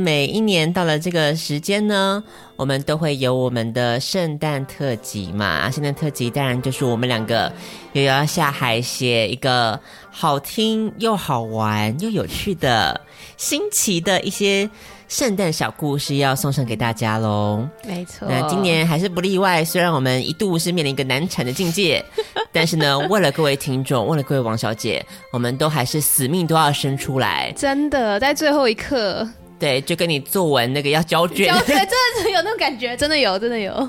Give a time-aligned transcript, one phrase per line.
[0.00, 2.24] 每一年到了这个时间呢，
[2.56, 5.70] 我们都会有我们的圣诞特辑嘛。
[5.70, 7.52] 圣诞特辑当然就是我们两个
[7.92, 9.78] 又要下海写一个
[10.10, 12.98] 好听又好玩又有趣的
[13.36, 14.70] 新奇的一些
[15.06, 17.68] 圣诞小故事，要送上给大家喽。
[17.86, 19.62] 没错，那今年还是不例外。
[19.62, 22.02] 虽然我们一度是面临一个难产的境界，
[22.50, 27.52] 但是呢，为了各位听众，为了各位王小姐，我们都还是死命都要生出来。
[27.58, 29.28] 真的，在最后一刻。
[29.60, 33.88] 对，就跟你作文那个要交卷，交卷真的有那种感觉，真的有，真的有。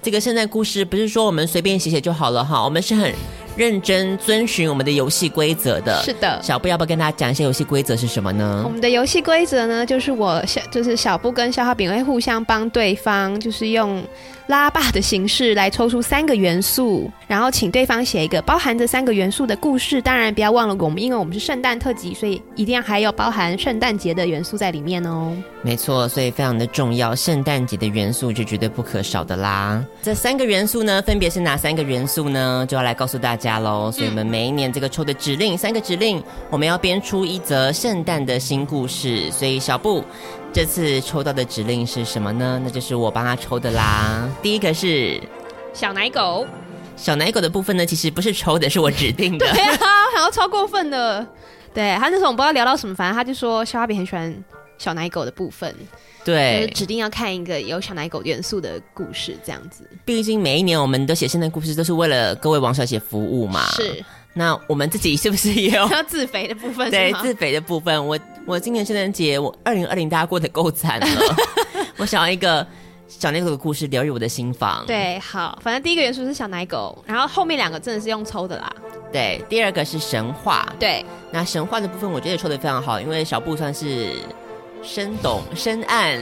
[0.00, 3.12] 这个圣诞故事不是说我们随便写写就好了哈，我们是很
[3.56, 6.02] 认真遵循我们的游戏规则的。
[6.02, 8.62] 是的，小布要不要跟大家讲一些游戏规则是什么呢？
[8.64, 14.02] 我们的游戏规则呢，就是我小，就是小布跟消化饼会互相帮对方，就是用。
[14.46, 20.02] 拉霸的形式来抽出三个元素，然后请对方写一个包含这三个元素的故事。
[20.02, 25.34] 当然，不要忘了我们，因为我们是圣诞特辑，所以一定要还有包含圣诞节的元素在里面哦。
[25.62, 29.82] 没错，所以非常的重要，圣诞节的元素就绝对不可少的啦。
[30.02, 32.66] 这三个元素呢，分别是哪三个元素呢？
[32.68, 33.90] 就要来告诉大家喽。
[33.92, 39.30] 所以我们每一年这个抽的指令，三个指令，我们要编出一则圣诞的新故事。
[39.30, 40.02] 所以小布。
[40.52, 42.60] 这次抽到的指令是什么呢？
[42.62, 44.28] 那就是我帮他抽的啦。
[44.42, 45.18] 第一个是
[45.72, 46.46] 小奶狗，
[46.94, 49.50] 小奶狗的部分呢，其实不是抽的，是我指定的。
[49.50, 49.78] 对啊，
[50.14, 51.26] 好像超过分的。
[51.72, 54.44] 对，他那时候我不知道聊到什么，反正他就说肖化饼很喜欢
[54.76, 55.74] 小奶狗的部分。
[56.22, 59.88] 对，就是指定要看一个有小奶狗元素的故事，这样子。
[60.04, 63.64] 毕竟每一年我们都写圣诞故事，都是为了各位王小姐服务嘛。
[63.70, 64.04] 是。
[64.34, 66.90] 那我们自己是不是也有 要自肥的部分？
[66.90, 68.06] 对，自肥的部分。
[68.06, 71.06] 我我今年圣诞节，我二零二零大家过得够惨了。
[71.98, 72.66] 我想要一个
[73.08, 74.84] 小奶狗的故事疗愈我的心房。
[74.86, 78.72] 对，好，反正第一个元素是小奶狗，然后后面两个真的是用抽的啦。
[79.12, 80.66] 对，第二个是神话。
[80.78, 84.12] 对，那神话的部分我觉得抽的非常好，因为小布算是
[84.82, 86.18] 深懂深谙。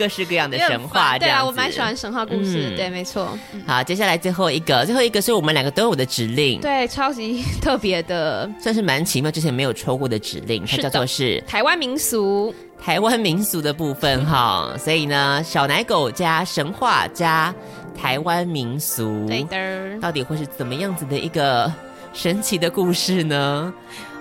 [0.00, 3.38] 各式各样的神话，对啊，我蛮喜欢神话故事，嗯、对，没错。
[3.66, 14.74] 好，接下来最后一个，最后一个是我们两个都有的指令，对，超级特别的，算是蛮奇妙，之前没有抽过的指令，它叫做是台湾民俗，台湾民俗的部分哈。
[14.78, 17.54] 所以呢，小奶狗加神话加
[17.94, 21.70] 台湾民俗，对的，到底会是怎么样子的一个
[22.14, 23.70] 神奇的故事呢？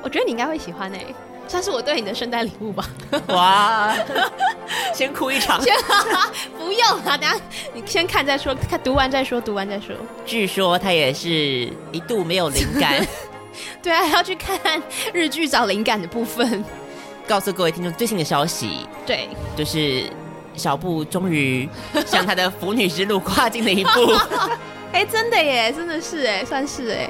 [0.04, 1.16] 我觉得你应该会喜欢诶、欸。
[1.50, 2.86] 算是我对你的圣诞礼物吧。
[3.30, 3.94] 哇，
[4.94, 5.60] 先哭一场。
[6.58, 7.36] 不用啊，等下
[7.74, 9.96] 你先看再说，看读完再说，读完再说。
[10.26, 11.28] 据说他也是
[11.92, 13.06] 一度没有灵感。
[13.82, 14.58] 对啊，还要去看
[15.12, 16.64] 日剧找灵感的部分。
[17.28, 20.04] 告诉各位听众最新的消息，对，就是
[20.56, 21.68] 小布终于
[22.06, 24.14] 向他的腐女之路跨进了一步。
[24.92, 27.10] 哎、欸，真的耶，真的是哎，算是哎。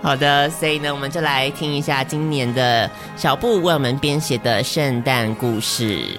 [0.00, 6.18] 好的，所以呢，我们就来听一下今年的小布为我们编写的圣诞故事。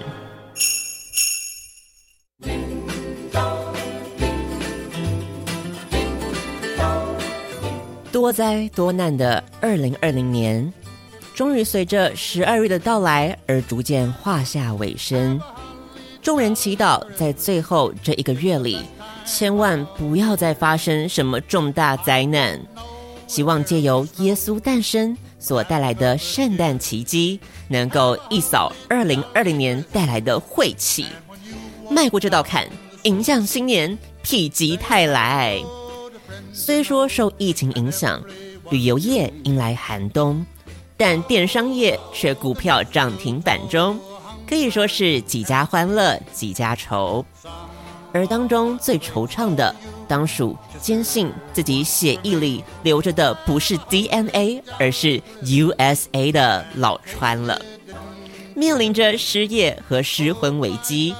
[8.12, 10.72] 多灾多难的二零二零年，
[11.34, 15.40] 终于随着十二月的到来而逐渐画下尾声。
[16.22, 18.78] 众人祈祷，在最后这一个月里，
[19.24, 22.60] 千万不要再发生什么重大灾难。
[23.30, 31.06] 希望借由耶稣诞生所带来的圣诞奇迹，能够一扫二零二零年带来的晦气，
[31.88, 32.66] 迈过这道坎，
[33.04, 35.62] 迎向新年，否极泰来。
[36.52, 38.20] 虽说受疫情影响，
[38.68, 40.44] 旅游业迎来寒冬，
[40.96, 43.96] 但电商业却股票涨停板中，
[44.44, 47.24] 可以说是几家欢乐几家愁。
[48.12, 49.74] 而当中最惆怅的，
[50.08, 57.60] 当属坚信自己血液里流着的不是 DNA，而是 USA 的老川了。
[58.54, 61.14] 面临着失业和失婚危机，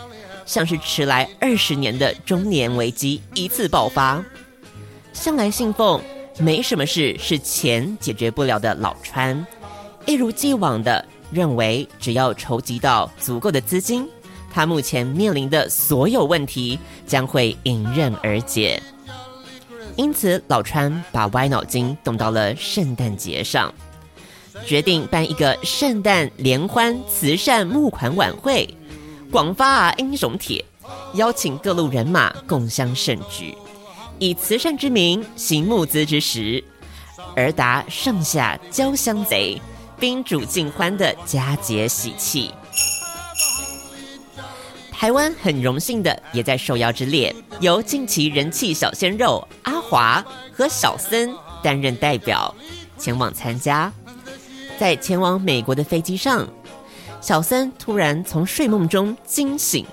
[0.45, 4.23] 像是迟来二十年的中年危机一次爆发。
[5.13, 6.01] 向来信奉
[6.39, 9.47] 没什么事是钱解决不了的老川，
[10.07, 14.09] 一如既往的认为只要筹集到足够的资金，
[14.51, 18.83] 他目前面临的所有问题将会迎刃而解。
[19.97, 23.73] 因此，老川把歪脑筋动到了圣诞节上，
[24.65, 28.69] 决定办一个圣诞联欢慈善募款晚会，
[29.31, 30.65] 广发英雄帖，
[31.15, 33.55] 邀请各路人马共襄盛举，
[34.19, 36.63] 以慈善之名行募资之实，
[37.37, 39.61] 而达上下交相贼、
[39.99, 42.51] 宾主尽欢的佳节喜气。
[45.01, 52.55] 台湾很荣幸的，也在受邀之列，由近期人气小鲜肉阿华和小森担任代表
[52.99, 53.91] 前往参加。
[54.79, 56.47] 在前往美国的飞机上，
[57.23, 59.87] 小森突然从睡梦中惊醒，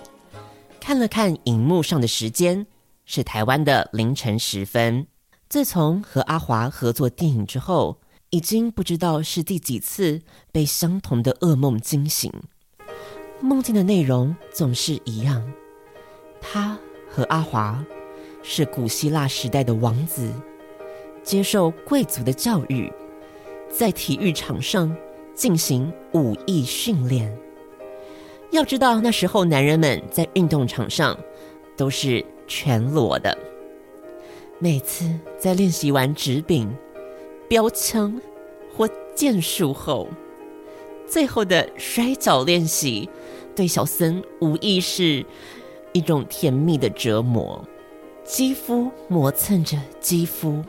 [0.78, 2.68] 看了看荧幕上的时间，
[3.06, 5.08] 是台湾的凌晨时分。
[5.48, 8.02] 自从和阿华合作电影之后，
[8.32, 10.22] 已经不知道是第几次
[10.52, 12.30] 被相同的噩梦惊醒。
[13.40, 15.44] 梦境的内容总是一样，
[16.42, 16.78] 他
[17.10, 17.84] 和阿华
[18.42, 20.32] 是古希腊时代的王子，
[21.24, 22.92] 接受贵族的教育，
[23.70, 24.96] 在体育场上
[25.36, 27.36] 进行武艺训练。
[28.50, 31.18] 要知道那时候男人们在运动场上
[31.76, 33.38] 都是全裸的，
[34.58, 35.08] 每次
[35.38, 36.68] 在练习完直柄、
[37.48, 38.20] 标枪
[38.76, 40.08] 或剑术后，
[41.06, 43.08] 最后的摔跤练习。
[43.58, 45.26] 对小森无疑是
[45.92, 47.60] 一种甜蜜的折磨，
[48.24, 50.64] 肌肤磨蹭着肌肤。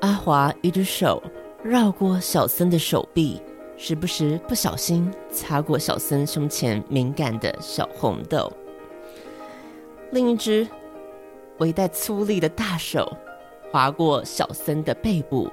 [0.00, 1.20] 阿华一只手
[1.64, 3.42] 绕过小森的手臂，
[3.76, 8.48] 时不时不小心擦过小森胸前敏感的小红豆。
[10.12, 10.64] 另一只
[11.58, 13.12] 微带粗粝的大手
[13.72, 15.50] 划过小森的背部，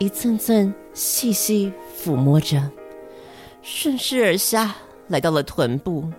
[0.00, 2.68] 一寸寸细细抚摸着。
[3.62, 4.74] 顺势而下，
[5.08, 6.10] 来到了臀部，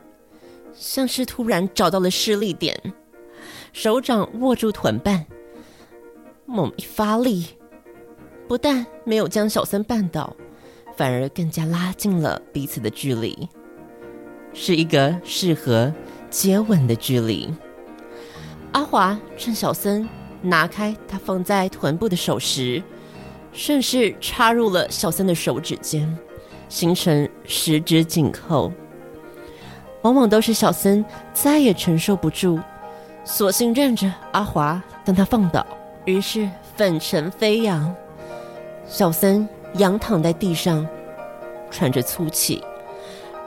[0.73, 2.79] 像是突然找到了施力点，
[3.73, 5.25] 手掌握住臀瓣，
[6.45, 7.45] 猛一发力，
[8.47, 10.35] 不但没有将小森绊倒，
[10.95, 13.49] 反而更加拉近了彼此的距离，
[14.53, 15.91] 是一个适合
[16.29, 17.51] 接吻的距离。
[18.71, 20.07] 阿华趁小森
[20.41, 22.81] 拿开他放在臀部的手时，
[23.51, 26.17] 顺势插入了小森的手指间。
[26.71, 28.71] 形成十指紧扣，
[30.03, 31.03] 往往都是小森
[31.33, 32.57] 再也承受不住，
[33.25, 35.67] 索性任着阿华将他放倒，
[36.05, 37.93] 于是粉尘飞扬。
[38.87, 40.87] 小森仰躺在地上，
[41.69, 42.63] 喘着粗气，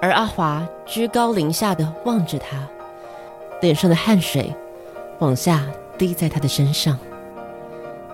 [0.02, 2.58] 而阿华居高临下的望着他，
[3.62, 4.54] 脸上的汗水
[5.20, 5.64] 往下
[5.96, 6.98] 滴在他的身上。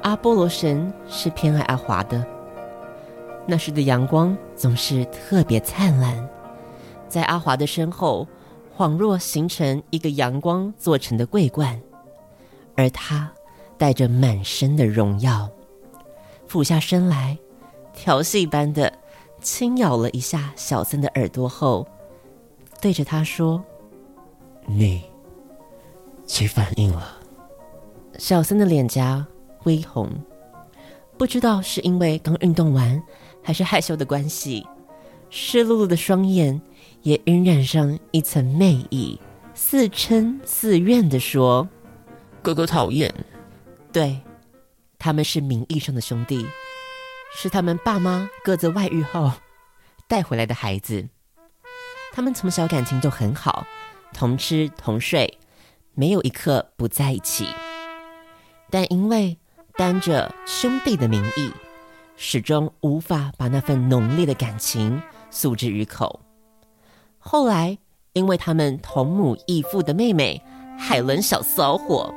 [0.03, 2.25] 阿波罗神是偏爱阿华的。
[3.51, 6.29] 那时的阳光总是特别灿烂，
[7.09, 8.25] 在阿华的身后，
[8.77, 11.83] 恍若形成一个阳光做成的桂冠，
[12.77, 13.29] 而他
[13.77, 15.51] 带着满身的荣耀，
[16.47, 17.37] 俯下身来，
[17.93, 18.93] 调戏般的
[19.41, 21.85] 轻咬了一下小森的耳朵后，
[22.81, 23.61] 对着他说
[24.65, 25.03] ：“你
[26.25, 27.19] 起反应了。”
[28.17, 29.27] 小森的脸颊
[29.65, 30.09] 微红，
[31.19, 33.03] 不知道是因为刚运动完。
[33.43, 34.67] 还是害羞的关系，
[35.31, 36.61] 湿漉漉的双眼
[37.03, 39.19] 也晕染上一层媚意，
[39.55, 41.69] 似嗔似怨的说
[42.43, 43.13] ：“哥哥讨厌。”
[43.93, 44.21] 对，
[44.99, 46.47] 他们是名义上的兄弟，
[47.35, 49.33] 是他们爸妈各自外遇后
[50.07, 51.09] 带回来的孩子。
[52.13, 53.67] 他们从小感情就很好，
[54.13, 55.39] 同吃同睡，
[55.95, 57.47] 没有一刻不在一起。
[58.69, 59.39] 但因为
[59.77, 61.51] 担着兄弟的名义。
[62.23, 65.01] 始终无法把那份浓烈的感情
[65.31, 66.21] 诉之于口。
[67.19, 67.79] 后来，
[68.13, 70.39] 因为他们同母异父的妹妹
[70.79, 72.15] 海伦小骚火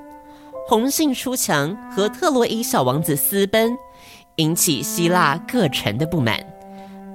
[0.67, 3.77] 红杏出墙和特洛伊小王子私奔，
[4.35, 6.45] 引起希腊各城的不满，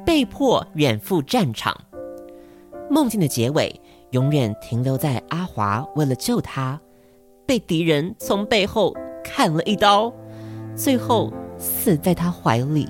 [0.06, 1.78] 被迫远赴战场。
[2.88, 3.78] 梦境的结尾
[4.12, 6.80] 永远停留在阿华为了救他，
[7.46, 10.10] 被敌人从背后砍了一刀，
[10.74, 11.30] 最后。
[11.58, 12.88] 死在他怀里。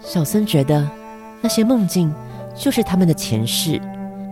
[0.00, 0.88] 小森觉得
[1.42, 2.12] 那些梦境
[2.56, 3.78] 就是他们的前世，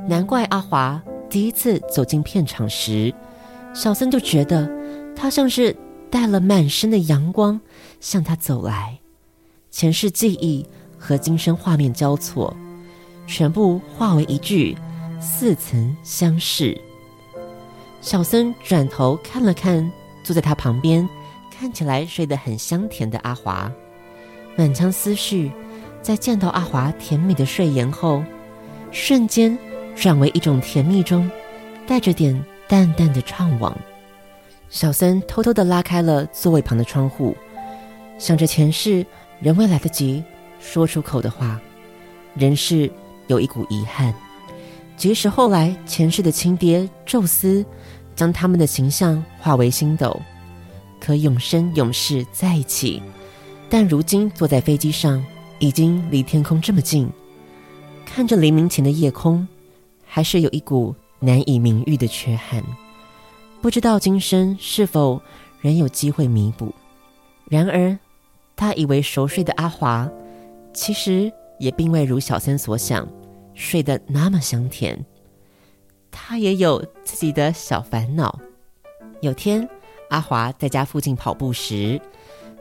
[0.08, 3.12] 难怪阿华第一次走进片场时，
[3.74, 4.70] 小森就觉得
[5.14, 5.76] 他像是
[6.10, 7.60] 带了满身的阳光
[8.00, 8.98] 向他走来，
[9.70, 10.66] 前世记忆
[10.98, 12.56] 和今生画面交错，
[13.26, 14.76] 全部化为一句
[15.20, 16.80] 似曾相识。
[18.00, 19.90] 小森转头看了看
[20.22, 21.06] 坐在他旁边。
[21.58, 23.72] 看起来睡得很香甜的阿华，
[24.56, 25.50] 满腔思绪
[26.02, 28.22] 在见到阿华甜美的睡颜后，
[28.90, 29.56] 瞬间
[29.94, 31.30] 转为一种甜蜜中
[31.86, 33.72] 带着点淡淡的怅惘。
[34.68, 37.34] 小森偷偷地拉开了座位旁的窗户，
[38.18, 39.04] 想着前世
[39.40, 40.22] 仍未来得及
[40.60, 41.58] 说出口的话，
[42.34, 42.90] 仍是
[43.28, 44.12] 有一股遗憾。
[44.98, 47.64] 即使后来前世的亲爹宙斯
[48.14, 50.20] 将他们的形象化为星斗，
[51.06, 53.00] 可永生永世在一起，
[53.68, 55.24] 但如今坐在飞机上，
[55.60, 57.08] 已经离天空这么近，
[58.04, 59.46] 看着黎明前的夜空，
[60.04, 62.60] 还是有一股难以名喻的缺憾。
[63.62, 65.22] 不知道今生是否
[65.60, 66.74] 仍有机会弥补。
[67.48, 67.96] 然而，
[68.56, 70.10] 他以为熟睡的阿华，
[70.74, 73.08] 其实也并未如小三所想。
[73.54, 75.06] 睡得那么香甜，
[76.10, 78.36] 他也有自己的小烦恼。
[79.20, 79.66] 有天，
[80.08, 82.00] 阿华在家附近跑步时，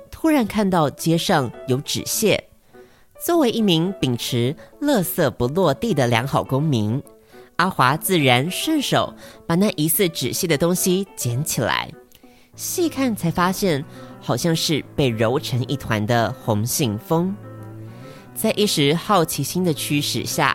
[0.10, 2.44] 突然看到街上有纸屑。
[3.24, 7.02] 作为一名秉持“垃圾不落地”的良好公民，
[7.56, 9.14] 阿华自然顺手
[9.48, 11.90] 把那疑似纸屑的东西捡起来，
[12.56, 13.84] 细看才发现，
[14.20, 17.34] 好像是被揉成一团的红信封。
[18.36, 20.54] 在一时好奇心的驱使下，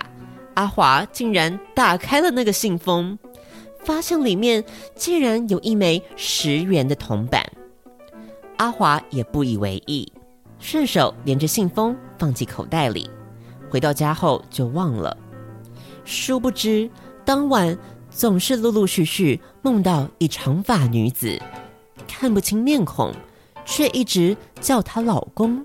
[0.54, 3.18] 阿华竟然打开了那个信封，
[3.84, 7.44] 发现里面竟然有一枚十元的铜板。
[8.56, 10.12] 阿华也不以为意，
[10.58, 13.08] 顺手连着信封放进口袋里。
[13.70, 15.16] 回到家后就忘了。
[16.04, 16.90] 殊不知，
[17.25, 17.78] 当晚
[18.10, 21.40] 总是陆陆续续梦到一长发女子，
[22.06, 23.14] 看不清面孔，
[23.64, 25.64] 却一直叫她老公。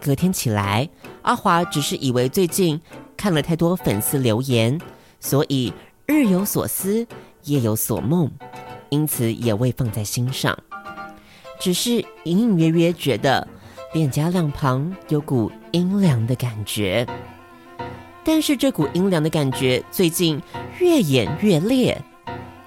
[0.00, 0.88] 隔天起来，
[1.22, 2.80] 阿华只是以为最近。
[3.14, 4.80] 看了太多粉丝留言，
[5.20, 5.72] 所以
[6.12, 7.06] 日有所思，
[7.44, 8.30] 夜有所梦，
[8.90, 10.56] 因此也未放在心上。
[11.58, 13.46] 只是隐隐约约觉得
[13.94, 17.06] 脸颊两旁有股阴凉的感觉，
[18.22, 20.40] 但是这股阴凉的感觉最近
[20.78, 22.00] 越演越烈，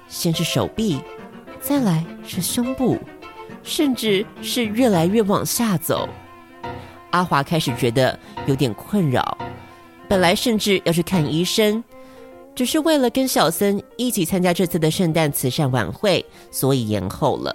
[0.08, 1.00] 先是手臂，
[1.60, 2.98] 再来是胸部，
[3.64, 6.10] 甚至是越来越往下走。
[7.12, 9.38] 阿华开始觉得有点困扰。
[10.08, 11.84] 本来甚至要去看医生，
[12.56, 17.54] 只是为了跟小森一起参加这次的圣诞慈善晚会，所以延后了。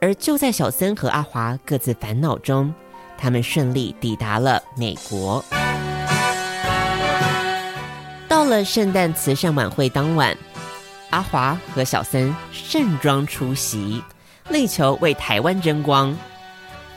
[0.00, 2.72] 而就在小森和阿华各自烦恼中，
[3.18, 5.44] 他们顺利抵达了美国。
[8.26, 10.34] 到了圣诞慈善晚会当晚，
[11.10, 14.02] 阿华和小森盛装出席，
[14.48, 16.16] 力求为台湾争光。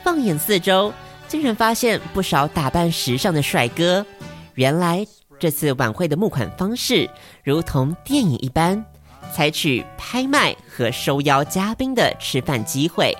[0.02, 0.92] 放眼四周，
[1.28, 4.06] 竟然发现不少打扮时尚的帅哥。
[4.54, 5.06] 原来
[5.42, 7.10] 这次晚会的募款方式
[7.42, 8.80] 如同电影一般，
[9.34, 13.12] 采取拍卖和收邀嘉宾的吃饭机会，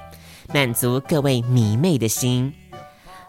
[0.55, 2.55] 满足各位迷妹的心。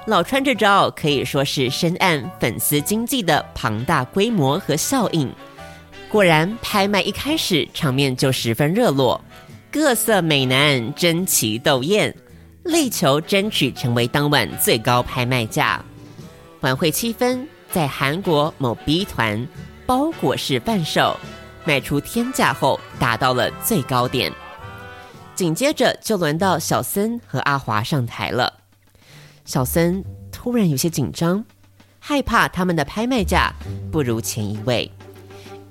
[0.05, 5.27] 老川这招可以说是深谙粉丝经济的庞大规模和效应。
[6.07, 9.19] 果然，拍卖一开始场面就十分热络，
[9.71, 12.15] 各色美男争奇斗艳，
[12.63, 15.83] 力求争取成为当晚最高拍卖价。
[16.61, 17.43] 晚会气氛。
[17.73, 19.47] 在韩国某 B 团
[19.87, 21.19] 包裹式贩售，
[21.65, 24.31] 卖出天价后达到了最高点。
[25.33, 28.53] 紧接着就轮到小森和阿华上台了。
[29.43, 31.43] 小森突然有些紧张，
[31.99, 33.51] 害怕他们的拍卖价
[33.91, 34.91] 不如前一位。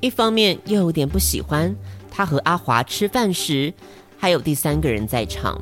[0.01, 1.73] 一方面又有点不喜欢
[2.11, 3.73] 他和阿华吃饭时
[4.19, 5.57] 还有第三个人在场。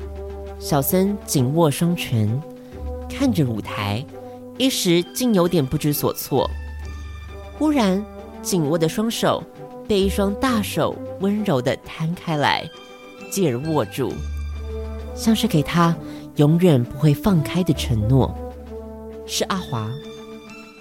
[0.59, 2.41] 小森紧握双拳，
[3.07, 4.03] 看着舞台。
[4.61, 6.47] 一时竟有点不知所措，
[7.57, 7.99] 忽然
[8.43, 9.43] 紧握的双手
[9.87, 12.69] 被一双大手温柔地摊开来，
[13.31, 14.13] 继而握住，
[15.15, 15.95] 像是给他
[16.35, 18.31] 永远不会放开的承诺。
[19.25, 19.89] 是阿华，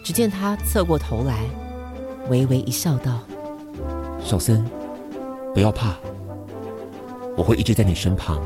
[0.05, 1.49] 只见他侧过头来，
[2.29, 3.21] 微微一笑，道
[4.23, 4.63] ：“小森，
[5.55, 5.97] 不要怕，
[7.35, 8.43] 我会一直在你身旁。”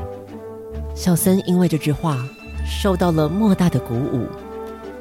[0.95, 2.25] 小森因为这句话
[2.65, 4.29] 受到了莫大的鼓舞。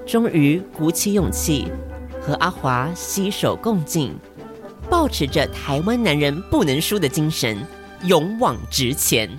[0.06, 1.66] 终于鼓起勇气，
[2.20, 4.14] 和阿华携手共进，
[4.90, 7.58] 抱持着台湾男人不能输的精神，
[8.02, 9.30] 勇往直前。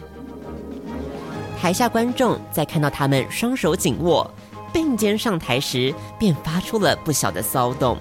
[1.61, 4.29] 台下观众在看到他们双手紧握，
[4.73, 7.97] 并肩上台时，便发出了不小的骚动。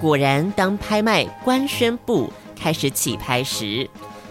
[0.00, 3.88] 果然，当拍卖官宣布开始起拍时，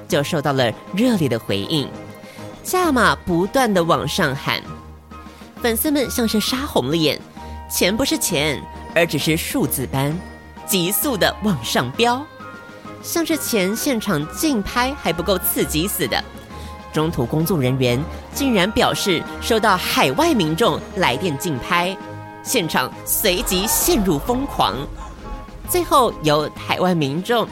[0.08, 1.88] 就受到了热烈的回应，
[2.64, 4.62] 价码不断的往上喊，
[5.62, 7.20] 粉丝们像是杀红了眼。
[7.70, 8.60] 钱不是钱，
[8.96, 10.18] 而只是数字般
[10.66, 12.26] 急速的往上飙，
[13.04, 16.22] 像是钱现场竞拍还不够刺激似的。
[16.92, 21.96] 中途工作人员竟然表示收到海外民众来电竞拍，
[22.42, 24.76] 现场随即陷入疯狂。
[25.70, 27.48] 最后由台湾民众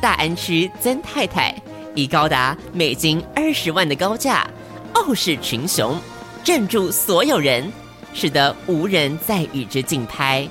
[0.00, 1.52] 大安区曾太太
[1.96, 4.48] 以高达美金二十万的高价
[4.92, 5.98] 傲视群雄，
[6.44, 7.70] 镇住所有人，
[8.12, 10.48] 使得无人再与之竞拍。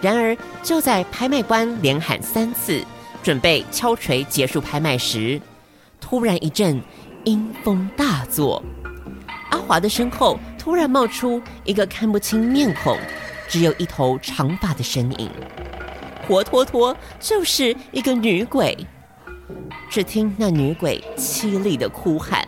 [0.00, 2.82] 然而，就在拍卖官连喊三次，
[3.22, 5.40] 准备敲锤结束拍卖时，
[6.00, 6.80] 突然一阵
[7.24, 8.62] 阴风大作，
[9.50, 12.98] 阿华的身后突然冒出一个看不清面孔、
[13.46, 15.30] 只有一头长发的身影。
[16.26, 18.74] 活脱脱就是一个女鬼，
[19.90, 22.46] 只听那女鬼凄厉的哭喊：“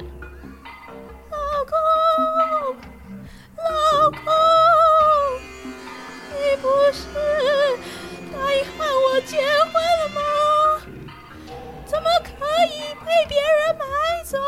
[12.68, 13.84] 以被别人买
[14.24, 14.38] 走？”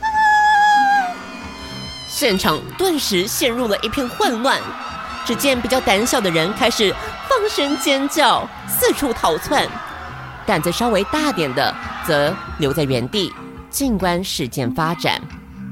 [0.00, 0.06] 啊！
[2.08, 4.60] 现场顿时陷入了一片混乱，
[5.24, 6.94] 只见比较胆小的人开始。
[7.26, 9.66] 放声尖叫，四处逃窜；
[10.46, 11.74] 胆子稍微大点的，
[12.06, 13.32] 则留在原地，
[13.70, 15.20] 静观事件发展。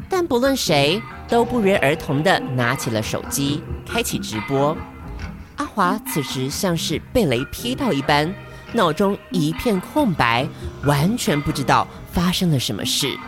[0.09, 4.77] 但不论谁，都不约而同地拿起了手机，开启直播。
[5.57, 8.35] 阿华此时像是被雷劈到一般，
[8.73, 10.47] 脑中一片空白，
[10.85, 13.19] 完全不知道发生了什么事。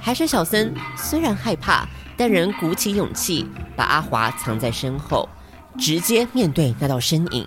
[0.00, 5.28] 还是小森虽然害怕，但仍鼓起勇气，把阿华藏在身后。
[5.76, 7.44] 直接面对那道身影，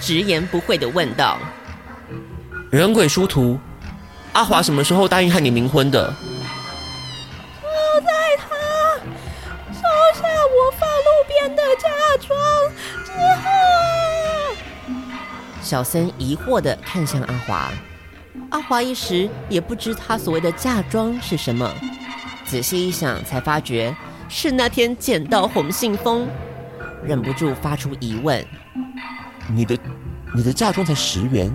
[0.00, 1.38] 直言不讳地问道
[2.68, 3.56] ：“人鬼殊途，
[4.32, 6.12] 阿华什么时候答应和你冥婚的？”
[7.62, 8.44] 就在他
[9.72, 9.82] 收
[10.20, 11.88] 下我放路边的嫁
[12.26, 12.36] 妆
[13.04, 13.93] 之后。
[15.64, 17.72] 小森疑惑地看向阿华，
[18.50, 21.68] 阿华一时也不知他所谓的嫁妆是什么，
[22.44, 23.96] 仔细一想，才发觉
[24.28, 26.28] 是那天捡到红信封。
[27.02, 28.44] 忍不住发出疑问
[29.48, 29.78] ：“你的，
[30.34, 31.50] 你的嫁妆才十元？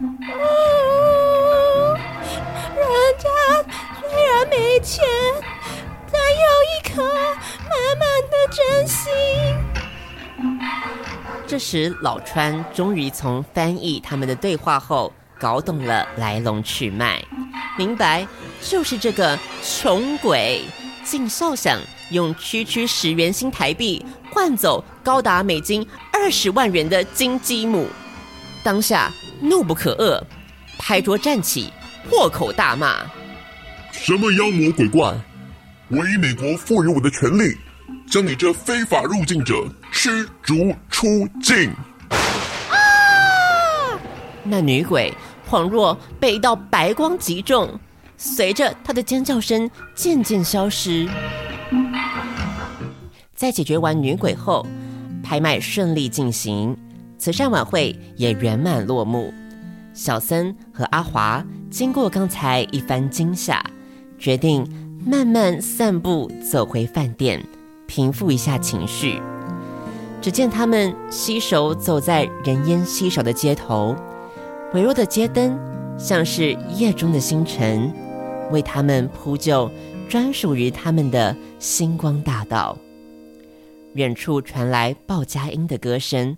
[0.00, 1.98] 哦，
[2.76, 2.84] 人
[3.18, 3.28] 家
[4.00, 5.04] 虽然没钱，
[6.10, 9.10] 但有一颗满满的真心。”
[11.52, 17.22] 这时，老川终于从翻译他们的对话后搞懂了来龙去脉，
[17.76, 18.26] 明白
[18.62, 20.62] 就是这个穷鬼
[21.04, 21.78] 竟笑想
[22.10, 24.02] 用区区十元新台币。
[24.30, 27.86] 换走高达美金二十万元的金鸡母，
[28.62, 29.12] 当下
[29.42, 30.22] 怒不可遏，
[30.78, 31.70] 拍桌站起，
[32.08, 33.00] 破口大骂
[33.92, 35.14] ：“什么妖魔鬼怪！
[35.88, 37.54] 我以美国赋予我的权利，
[38.08, 39.54] 将你这非法入境者
[39.92, 40.10] 驱
[40.42, 41.70] 逐出境！”
[42.70, 43.98] 啊！
[44.44, 45.12] 那女鬼
[45.48, 47.78] 恍若被一道白光击中，
[48.16, 51.08] 随着她的尖叫声渐渐消失。
[53.34, 54.66] 在解决完女鬼后，
[55.22, 56.76] 拍卖顺利进行，
[57.18, 59.32] 慈善晚会也圆满落幕。
[59.94, 63.62] 小森和阿华经过刚才一番惊吓，
[64.18, 64.66] 决定
[65.04, 67.44] 慢慢散步走回饭店，
[67.92, 69.20] 平复一下情绪。
[70.22, 73.94] 只见他们携手走在人烟稀少的街头，
[74.72, 75.58] 微弱的街灯
[75.98, 77.92] 像是夜中的星辰，
[78.50, 79.70] 为他们铺就
[80.08, 82.78] 专属于他们的星光大道。
[83.92, 86.34] 远处传来报佳音的歌声，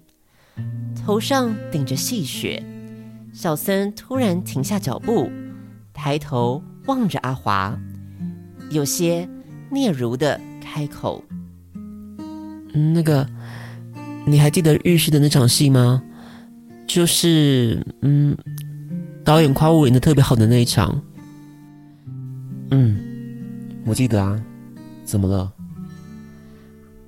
[1.06, 2.60] 头上顶着细雪。
[3.32, 5.30] 小森突然停下脚步，
[5.92, 7.78] 抬头望着阿华，
[8.70, 9.28] 有些
[9.70, 11.22] 嗫嚅的开口
[12.74, 13.26] ：“那个，
[14.26, 16.02] 你还记得浴室的那场戏吗？
[16.86, 18.36] 就是，嗯，
[19.24, 21.00] 导演夸我演的特别好的那一场。
[22.70, 22.98] 嗯，
[23.86, 24.38] 我记得啊，
[25.04, 25.52] 怎么了？”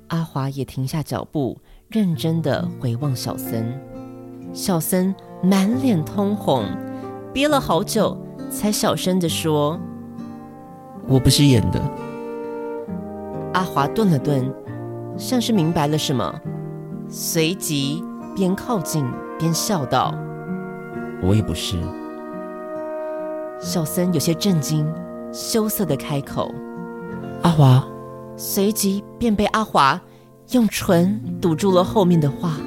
[0.08, 3.66] 阿华也停下脚步，认真的回望小森。
[4.52, 6.64] 小森满脸通红，
[7.34, 8.16] 憋了好久，
[8.48, 9.78] 才小声的说
[11.08, 11.80] ：“我不是演的。”
[13.52, 14.50] 阿华顿了顿，
[15.16, 16.40] 像是明白了什么，
[17.08, 18.02] 随即
[18.34, 19.04] 边靠近
[19.38, 20.14] 边笑道
[21.22, 21.76] ：“我也不是。”
[23.60, 24.86] 小森有些震惊，
[25.32, 26.54] 羞涩的开口
[27.42, 27.84] ：“阿华。”
[28.38, 29.98] 随即便被阿华
[30.50, 32.58] 用唇堵住了后面的话。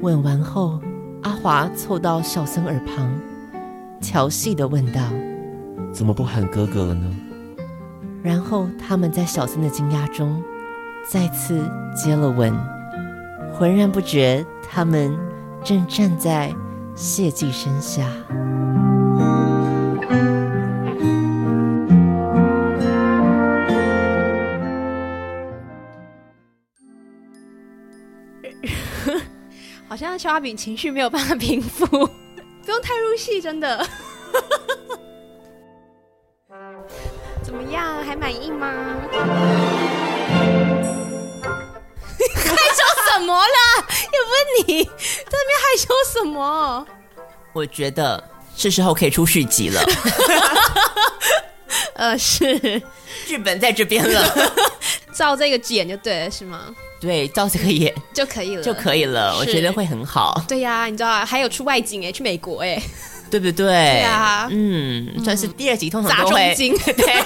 [0.00, 0.80] 吻完后，
[1.22, 3.12] 阿华凑到小森耳旁，
[4.00, 5.02] 调戏的问道
[5.92, 7.14] ：“怎么不喊哥哥了呢？”
[8.24, 10.42] 然后他们在小森的惊讶中
[11.10, 12.56] 再次接了吻，
[13.52, 15.18] 浑然不觉他们
[15.64, 16.54] 正站在
[16.94, 18.04] 谢祭身下。
[29.88, 33.82] 好像消化饼情绪没有办法平复， 不用太入戏，真的。
[37.42, 38.72] 怎么样，还满意吗？
[42.34, 43.46] 害羞什么啦？
[43.78, 43.84] 又
[44.24, 46.86] 不是你在那边害羞什么？
[47.52, 48.22] 我觉得
[48.56, 49.82] 是时候可以出续集了。
[51.94, 52.80] 呃，是
[53.26, 54.52] 剧本在这边了，
[55.14, 56.74] 照这个演就对了，是吗？
[57.00, 59.36] 对，照这个演就可以了，就可以了。
[59.38, 60.42] 我觉得会很好。
[60.48, 62.80] 对呀、啊，你知道还有出外景哎，去美国哎，
[63.30, 63.66] 对不对？
[63.66, 66.76] 对啊，嗯，算是第二集，通常砸重金。
[66.78, 67.24] 对，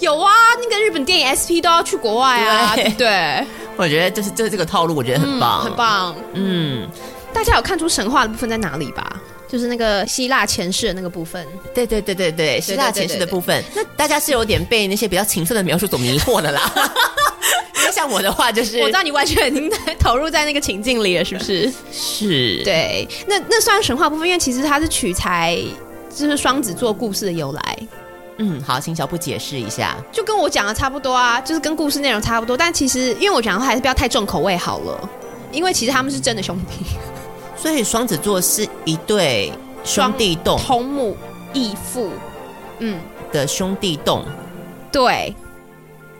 [0.00, 0.32] 有啊，
[0.62, 3.44] 那个日本电影 SP 都要去国外啊，对，对
[3.76, 6.16] 我觉得就是这这个套路，我觉得很棒，嗯、很棒。
[6.34, 6.88] 嗯，
[7.32, 9.20] 大家有看出神话的部分在哪里吧？
[9.48, 16.70] 就是那个希腊前世的那个部分，对对对对对，希腊前世的部分，那大家是有点被那些比较情色的描述所迷惑的啦。
[17.90, 19.52] 像我的话，就是我知道你完全
[19.98, 21.72] 投入在那个情境里了，是不是？
[21.90, 22.62] 是。
[22.62, 25.58] 对，那那算神话部分，因为其实它是取材，
[26.14, 27.78] 就是双子座故事的由来。
[28.38, 35.08] 嗯，好，请小布解释一下，就跟我讲的差不多啊，就是跟故事内容差不多，但其实因为我讲的话还是不要太重口味好了，
[35.50, 36.84] 因为其实他们是真的兄弟。
[37.56, 41.16] 所以双子座是一对兄弟洞，同母
[41.52, 42.10] 异父，
[42.78, 43.00] 嗯
[43.32, 44.24] 的兄弟洞，
[44.92, 45.34] 对，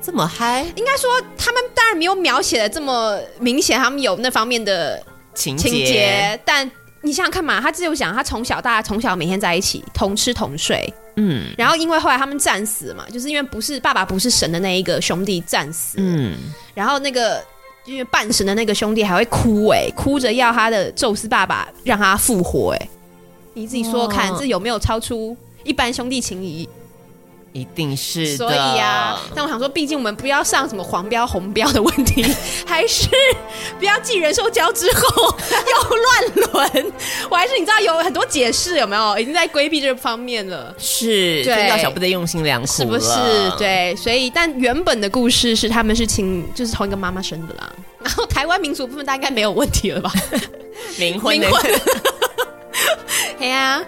[0.03, 0.67] 这么嗨？
[0.75, 5.01] 应该说他们当然没有描写的这么明显，他们有那方面的
[5.33, 6.69] 情节，情节，但
[7.09, 16.37] 你想想看嘛，他只有讲他从小大家从小每天在一起同吃同睡，嗯，然后因为后来他们战死嘛，就是因为不是爸爸不是神的那一个兄弟战死，嗯，
[16.75, 17.43] 然后那个。
[17.85, 22.91] 因为半神的那个兄弟还会哭哎、欸，哭着要他的宙斯爸爸让他复活哎、欸，
[23.55, 26.69] 你自己说说看，这有没有超出一般兄弟情谊？
[27.53, 28.37] 一定是的。
[28.37, 32.25] 所以啊，但我想说，毕竟我们不要上什么黄标红标的问题，
[32.67, 33.09] 还是
[33.79, 36.93] 不要继人兽交之后又乱伦。
[37.31, 39.19] 我还是你知道有很多解释，有没有？
[39.19, 40.75] 已经在规避这个方面了。
[40.79, 43.09] 是，听到小布的用心良苦，是不是？
[43.59, 47.73] 对，所以但原本的故事是他们是亲，就是同一个妈妈生的啦。
[48.01, 50.13] 然后台湾民俗部分，大家应该没有问题了吧？
[50.99, 51.81] 冥婚，冥婚。
[53.41, 53.83] 嘿呀。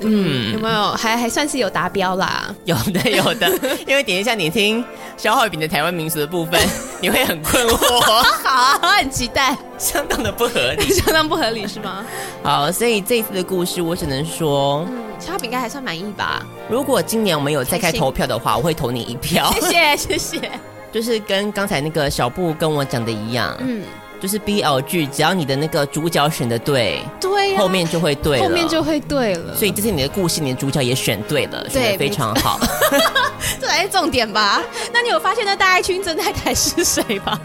[0.00, 2.54] 嗯，有没有还还算是有达标啦？
[2.64, 3.50] 有的，有的。
[3.86, 4.84] 因为等一下你听
[5.16, 6.60] 消耗品的台湾民俗的部分，
[7.00, 8.00] 你会很困惑。
[8.00, 8.14] 好
[8.50, 9.56] 啊，我很期待。
[9.78, 12.04] 相当的不合理，相当不合理是吗？
[12.42, 16.42] 好，所以这一次的故事，我只能说，嗯，消化饼应该还算满意吧。
[16.68, 19.50] 如果今年我们有再开投票的话，我会投你一票。
[19.60, 20.50] 谢谢，谢谢。
[20.92, 23.82] 就是跟刚才那个小布跟我讲的一样，嗯。
[24.20, 29.56] 就是 BL 剧，只要你的那个主角选的对，对、啊，后面就会对了，后面就会对了。
[29.56, 32.60] 所以这是你的故事，你的主角也选对了，对，选的非常好。
[33.60, 34.62] 这才是重点吧？
[34.92, 37.40] 那你有发现那大爱君正太太是谁吗？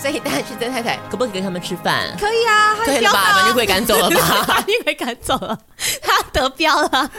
[0.00, 2.16] 所以大爱君真太太可不可以跟他们吃饭？
[2.18, 3.32] 可以啊，可以了吧？
[3.34, 4.44] 把就可以赶走了吧？
[4.48, 5.58] 把就可以赶走了，
[6.00, 7.10] 他得标了。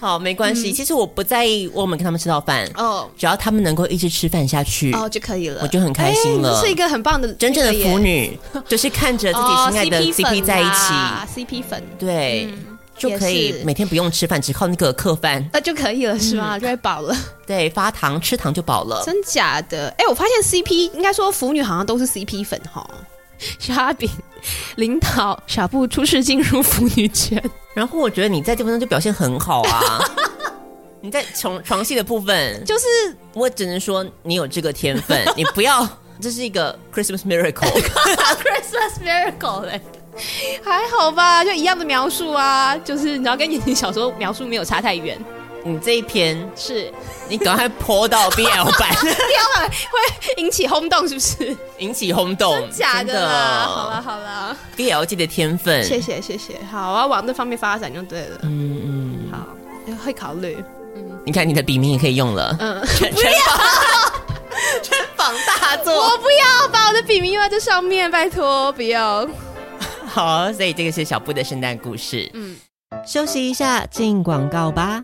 [0.00, 0.72] 好，没关系。
[0.72, 6.58] 其实我不在意我们跟他们吃到饭哦，只要他们能够一直吃饭下去哦就可以了，我就很开心了。
[6.60, 12.48] 这是一个很棒的真正的腐女，就是看着自己心爱的 CP 在一起，CP 粉对，
[13.00, 16.58] 就可以每天不用吃饭，只靠那个客饭，那就可以了是吗？
[16.58, 17.16] 就会饱了。
[17.46, 19.02] 对，发糖吃糖就饱了。
[19.04, 19.88] 真假的？
[19.98, 22.88] 哎，我发现 CP 应该说腐女好像都是 CP 粉哈。
[23.58, 24.06] 小饼
[24.76, 29.98] 领导小布初次进入腐女圈，然后我觉得你在这部分就表现很好啊！
[31.00, 32.84] 你在床床戏的部分，就是
[33.32, 35.88] 我只能说你有这个天分，你不要，
[36.20, 39.80] 这是一个 Christmas miracle，Christmas miracle 嘞，
[40.64, 41.44] 还好吧？
[41.44, 45.18] 就一样的描述啊，就是你知道跟言情小说描述没有差太远。
[45.62, 46.90] 你这一篇是
[47.28, 51.54] 你赶快泼到 BL 版，BL 版会引起轰动，是不是？
[51.78, 53.66] 引起轰动，真假的啦？
[53.68, 58.38] 好了好了，BL 界的天分，谢谢谢谢，好，我要往那方面发展就对了。
[58.44, 59.46] 嗯嗯，好，
[60.02, 60.56] 会考虑。
[60.96, 62.56] 嗯，你看你的笔名也可以用了。
[62.58, 63.20] 嗯，不要，
[64.82, 69.28] 全榜大作，我不要把我的笔名用在这上面，拜托不要。
[70.09, 72.29] 好，所以这个是小布的圣诞故事。
[72.33, 72.55] 嗯，
[73.05, 75.01] 休息一下，进广告吧。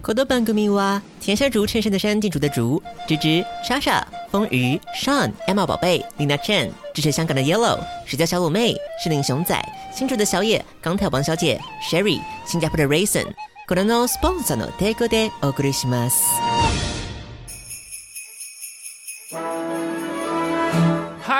[0.00, 13.26] 口头版歌迷哇，田山竹衬衫的山，店主的竹，芝芝、莎莎、风鱼、Sean、Emma 宝贝、Lina Chen，支持香港的 Yellow，石家小鲁妹，士林熊仔，新竹的小野，钢条王小姐，Sherry，新加坡的 Raisin，
[13.66, 16.22] これのスポンサーの提供でお送りします。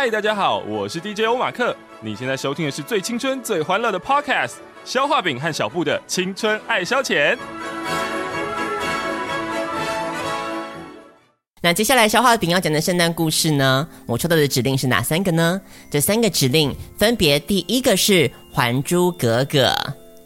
[0.04, 7.38] 嗨，大家好，我是 DJ 欧马克，你现在收听的是最青春、最欢乐的 Podcast，消化饼和小布的青春爱消遣。
[11.62, 13.88] 那接下来消化饼要讲的圣诞故事呢？
[14.06, 15.62] 我抽到的指令是哪三个呢？
[15.90, 19.68] 这三个指令分别，第一个是《还珠格格》。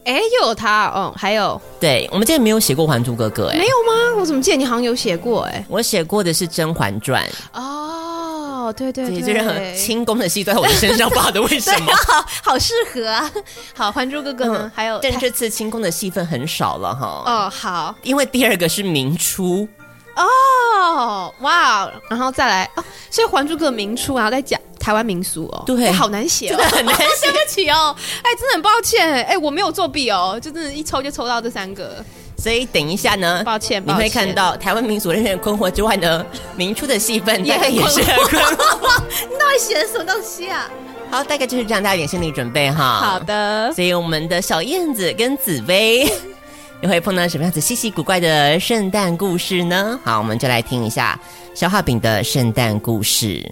[0.06, 4.20] 哎，又有他哦，还有，对，我们之前没有写过《还珠格格》哎，没有吗？
[4.20, 5.64] 我怎么记得你好像有写过哎？
[5.70, 8.07] 我写过的是《甄嬛传》哦，
[8.72, 13.32] 对对对，对，就任何轻功的戏都在我的身上，不晓得为什么，好 好适合啊。
[13.76, 14.72] 好，《还珠格格》呢？
[14.76, 17.24] 还有，但这次轻功的戏份很少了哈。
[17.26, 19.68] 哦，好，因为第二个是明初。
[20.16, 24.60] 哦，哇，然后再来哦，所以《还珠格格》明初，然后再讲。
[24.80, 27.28] 台湾民俗哦，对，好难写，真的很难写。
[27.30, 32.02] 对不起哦，哎，真的很抱歉，哎，我没有作弊哦，就真的，一抽就抽到这三个。
[32.38, 39.02] 所以等一下呢，抱歉，你会看到台湾民俗人员困惑之外呢，明初的戏份大概 也是很困惑。
[39.30, 40.70] 你到底写的什么东西啊？
[41.10, 43.00] 好，大概就是这样，大家有点心理准备哈。
[43.00, 43.74] 好的。
[43.74, 46.08] 所以我们的小燕子跟紫薇，
[46.82, 50.00] 你会碰到什么样子稀奇古怪的圣诞故事呢？
[50.04, 51.20] 好，我们就来听一下
[51.56, 53.44] 消化饼的圣诞故事。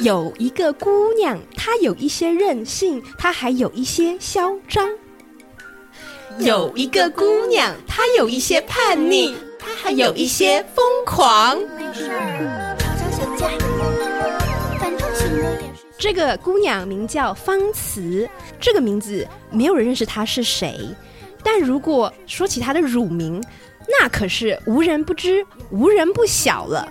[0.00, 4.88] 有一个姑娘，她有一些任性，她还有一些嚣张。
[6.38, 11.58] 有一个姑娘，她有一些叛逆，她还有一些疯狂。
[15.98, 18.28] 这个姑娘名叫方慈，
[18.60, 20.78] 这个名字没有人认识她是谁，
[21.42, 23.42] 但如果说起她的乳名，
[23.88, 26.88] 那可是无人不知、无人不晓了。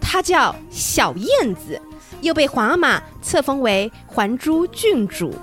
[0.00, 1.80] 她叫小燕子。
[2.22, 5.34] 又被皇阿玛册封为还珠郡主，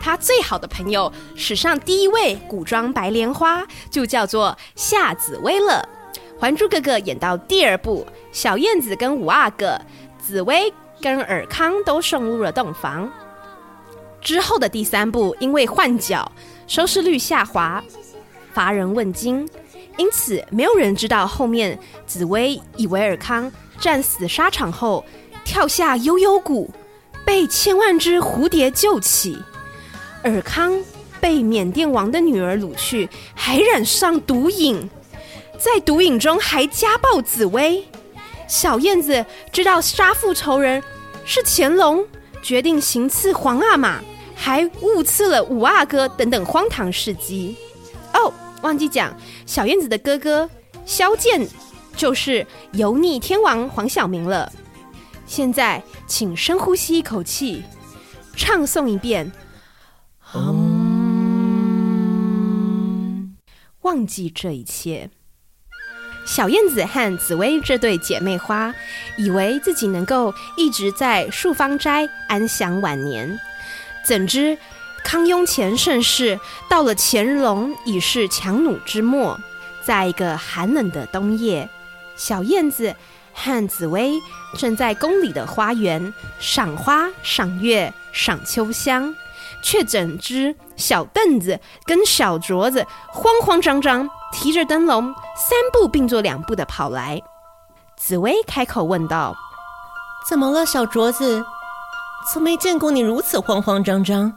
[0.00, 5.88] 他最好的朋友，史上第一位古装白莲花，就叫做夏紫薇了。
[6.40, 9.80] 《还珠格格》演到第二部，小燕子跟五阿哥、
[10.18, 13.08] 紫薇跟尔康都送入了洞房。
[14.20, 16.30] 之后的第三部，因为换角，
[16.66, 17.82] 收视率下滑，
[18.52, 19.48] 乏人问津，
[19.96, 25.04] 因此没有人知道后面紫薇以为尔康战死沙场后。
[25.44, 26.70] 跳下悠悠谷，
[27.24, 29.38] 被千万只蝴蝶救起。
[30.22, 30.80] 尔康
[31.20, 34.88] 被缅甸王的女儿掳去，还染上毒瘾，
[35.58, 37.84] 在毒瘾中还家暴紫薇。
[38.46, 40.82] 小燕子知道杀父仇人
[41.24, 42.04] 是乾隆，
[42.42, 44.00] 决定行刺皇阿玛，
[44.34, 47.56] 还误刺了五阿哥等等荒唐事迹。
[48.14, 50.48] 哦，忘记讲，小燕子的哥哥
[50.84, 51.48] 萧剑
[51.96, 54.52] 就是油腻天王黄晓明了。
[55.32, 57.62] 现在，请深呼吸一口气，
[58.36, 59.32] 唱诵一遍。
[60.34, 60.54] 嗯，
[63.80, 65.08] 忘记这一切。
[66.26, 68.74] 小燕子和紫薇这对姐妹花，
[69.16, 73.40] 以为自己能够一直在树芳斋安享晚年，
[74.04, 74.58] 怎知
[75.02, 79.40] 康雍乾盛世到了乾隆已是强弩之末，
[79.82, 81.70] 在一个寒冷的冬夜，
[82.16, 82.94] 小燕子。
[83.34, 84.20] 和紫薇
[84.56, 89.14] 正在宫里的花园赏花、赏月、赏秋香，
[89.62, 97.20] 却怎知小凳子跟小镯子慌慌张张提着灯笼，三步并作两步的跑来。
[97.96, 99.36] 紫薇开口问道
[100.28, 101.44] ：“怎么了，小镯子？
[102.32, 104.32] 从没见过你如此慌慌张张。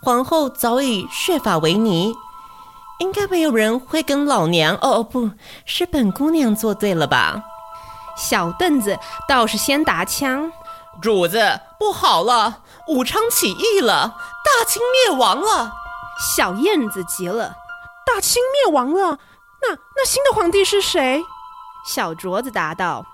[0.00, 2.14] 皇后早已削发为尼，
[3.00, 4.74] 应该没有人会跟老娘……
[4.76, 5.30] 哦哦，不
[5.64, 7.42] 是本姑娘作对了吧？”
[8.16, 8.98] 小凳子
[9.28, 10.52] 倒是先打枪，
[11.02, 15.72] 主子不好了，武昌起义了，大清灭亡了。
[16.36, 17.56] 小燕子急了，
[18.06, 19.18] 大清灭亡了，
[19.62, 21.22] 那那新的皇帝是谁？
[21.84, 23.04] 小镯子答道：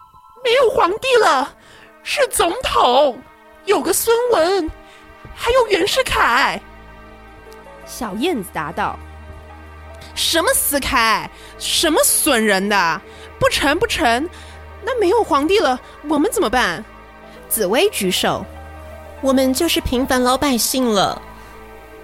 [0.45, 1.55] 没有皇帝了，
[2.03, 3.23] 是总统，
[3.65, 4.71] 有个孙文，
[5.35, 6.61] 还有袁世凯。
[7.87, 8.99] 小燕子答道：
[10.15, 13.01] 什么死凯，什么损人的，
[13.39, 14.29] 不成不成。
[14.85, 16.85] 那没有皇帝了，我们怎么办？
[17.49, 18.45] 紫薇举手
[19.21, 21.21] ：“我们就是平凡老百姓了。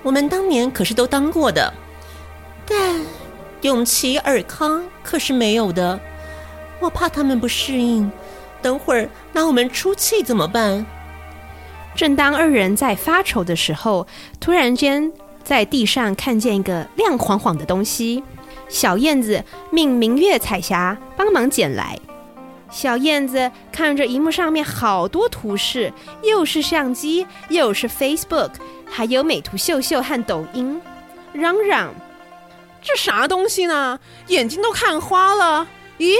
[0.03, 1.73] 我们当年可是都当过的，
[2.67, 3.01] 但
[3.63, 5.99] 永琪、尔康可是没有的。
[6.81, 8.11] 我怕他们不适应，
[8.61, 10.85] 等会儿拿我们出气怎么办？”
[11.97, 14.07] 正当二人在发愁的时候，
[14.39, 15.11] 突然间
[15.43, 18.23] 在地上看见一个亮晃晃的东西，
[18.69, 21.99] 小燕子命明月彩霞帮忙捡来。
[22.77, 25.91] 小燕子看着荧幕上面好多图示，
[26.23, 28.51] 又是相机，又是 Facebook，
[28.85, 30.79] 还有美图秀秀和抖音，
[31.33, 31.95] 嚷嚷
[32.85, 33.99] ：“这啥东西呢？
[34.27, 35.67] 眼睛都看花了！”
[35.99, 36.17] 咦，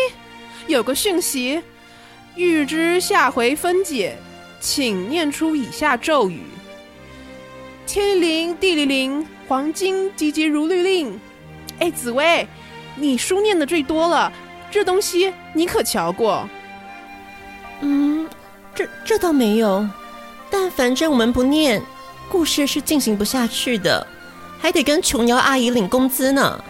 [0.67, 1.63] 有个讯息
[2.37, 4.17] ：“欲知下回分解，
[4.59, 6.41] 请念出以下咒语。”
[7.87, 11.21] 天灵灵，地灵灵，黄金急急如律令。
[11.81, 12.49] 哎，紫薇，
[12.95, 14.33] 你书念的最多了，
[14.71, 16.47] 这东西你可瞧过？
[17.81, 18.29] 嗯，
[18.75, 19.89] 这这倒没有，
[20.51, 21.83] 但反正我们不念，
[22.29, 24.07] 故事是进行不下去的，
[24.59, 26.63] 还得跟琼瑶阿姨领工资呢。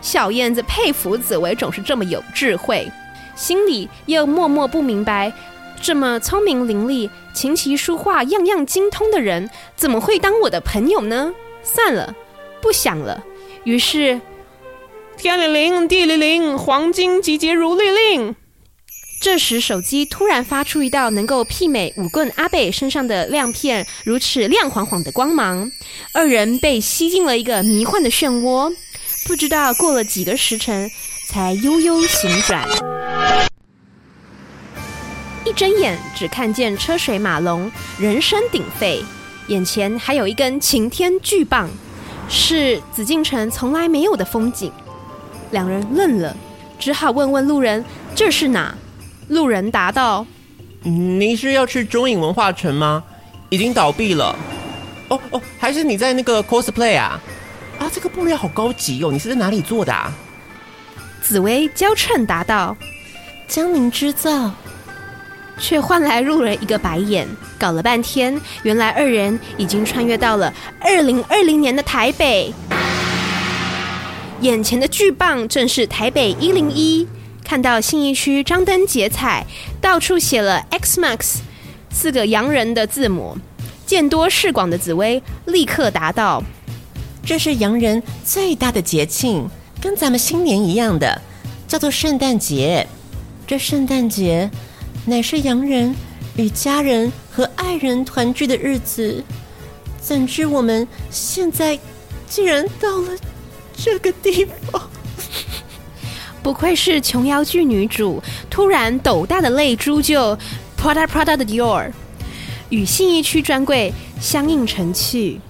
[0.00, 2.88] 小燕子佩服紫薇总是这么有智慧，
[3.34, 5.32] 心里又默默不明白，
[5.82, 11.32] 这么聪明伶俐、琴棋书画样样精通的人，怎么会当我的朋友呢？
[11.64, 12.14] 算了，
[12.62, 13.24] 不想了。
[13.64, 14.20] 于是，
[15.18, 18.36] 天灵灵，地灵灵，黄金急急如律令。
[19.20, 25.68] 这时，手机突然发出一道能够媲美舞棍阿贝身上的亮片，如此亮晃晃的光芒。
[26.14, 28.72] 二人被吸进了一个迷幻的漩涡，
[29.26, 30.88] 不知道过了几个时辰，
[31.26, 32.64] 才悠悠醒转。
[35.44, 39.02] 一睁眼，只看见车水马龙，人声鼎沸，
[39.48, 41.68] 眼前还有一根擎天巨棒，
[42.28, 44.72] 是紫禁城从来没有的风景。
[45.50, 46.36] 两人愣了，
[46.78, 47.84] 只好问问路人
[48.14, 48.74] ：“这是哪？”
[49.28, 50.26] 路人答道
[50.82, 53.02] ：“您是要去中影文化城吗？
[53.50, 54.36] 已经倒闭了。
[55.08, 57.20] 哦哦，还是你在那个 cosplay 啊？
[57.78, 59.10] 啊，这个布料好高级哦！
[59.10, 60.12] 你是在哪里做的啊？”
[61.22, 62.76] 紫薇娇嗔答道
[63.48, 64.50] ：“江宁织造。”
[65.60, 67.26] 却换来路人一个白眼。
[67.58, 72.54] 搞了半天，原来二人已经穿越到了二零二零年的台北。
[74.40, 77.06] 眼前的巨棒正是台北一零一。
[77.44, 79.44] 看到信义区张灯结彩，
[79.80, 81.36] 到处写了 XMAX
[81.90, 83.36] 四个洋人的字母，
[83.86, 86.42] 见多识广的紫薇立刻答道
[87.24, 89.48] ：“这是洋人最大的节庆，
[89.80, 91.20] 跟咱们新年一样的，
[91.66, 92.86] 叫做圣诞节。
[93.46, 94.50] 这圣诞节
[95.06, 95.96] 乃是洋人
[96.36, 99.24] 与家人和爱人团聚的日子。
[100.00, 101.78] 怎知我们现在
[102.28, 103.08] 竟然到了
[103.78, 104.90] 这个地方？”
[106.42, 110.36] 不愧是琼瑶剧女主，突然斗大的泪珠就
[110.78, 111.90] Prada Prada 的 Dior，
[112.70, 115.40] 与信义区专柜相映成趣。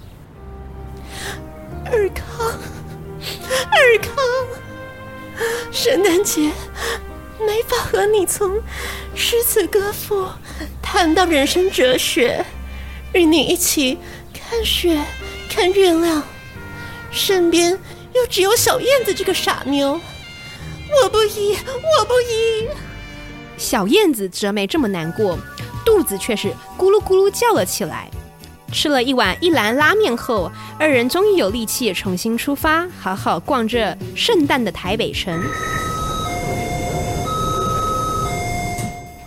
[1.85, 2.47] 尔康，
[3.71, 4.13] 尔康，
[5.71, 6.51] 圣诞节
[7.41, 8.61] 没法和你从
[9.15, 10.27] 诗词歌赋
[10.83, 12.45] 谈到人生哲学，
[13.13, 13.99] 与你一起
[14.35, 15.01] 看雪
[15.49, 16.23] 看月亮，
[17.11, 17.79] 身边
[18.15, 20.01] 又只有小燕子这个傻妞。
[21.03, 21.57] 我不依，
[21.99, 22.69] 我不依。
[23.57, 25.39] 小燕子则没这么难过，
[25.85, 28.09] 肚子却是咕噜咕噜叫了起来。
[28.71, 35.43] 吃了一碗一兰拉面后，二人终于有力气重新出发，好好逛这圣诞的台北城。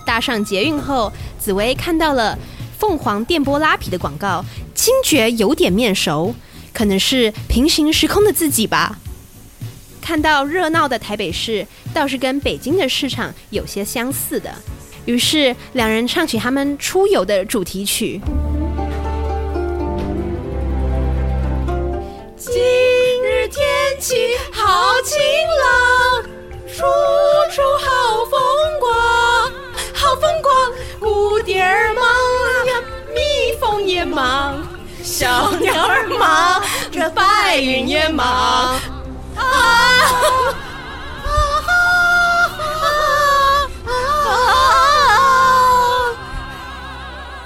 [0.05, 2.37] 搭上捷运后，紫薇看到了
[2.77, 6.35] 凤凰电波拉皮的广告，惊觉有点面熟，
[6.73, 8.97] 可能是平行时空的自己吧。
[10.01, 14.53] 看到热闹的台北市，倒是跟北京的市场有些相似的。
[15.05, 18.21] 于是两人唱起他们出游的主题曲。
[22.37, 22.53] 今
[23.23, 23.61] 日天
[23.99, 24.15] 气
[24.51, 25.17] 好晴
[25.61, 26.23] 朗，
[26.67, 26.83] 处
[27.51, 28.39] 处好风
[28.79, 28.91] 光，
[29.93, 32.03] 好风光，蝴蝶儿忙
[32.67, 32.81] 呀，
[33.13, 34.67] 蜜蜂也忙，
[35.03, 36.61] 小鸟儿忙，
[36.91, 38.79] 这白云也忙。
[39.35, 40.37] 啊！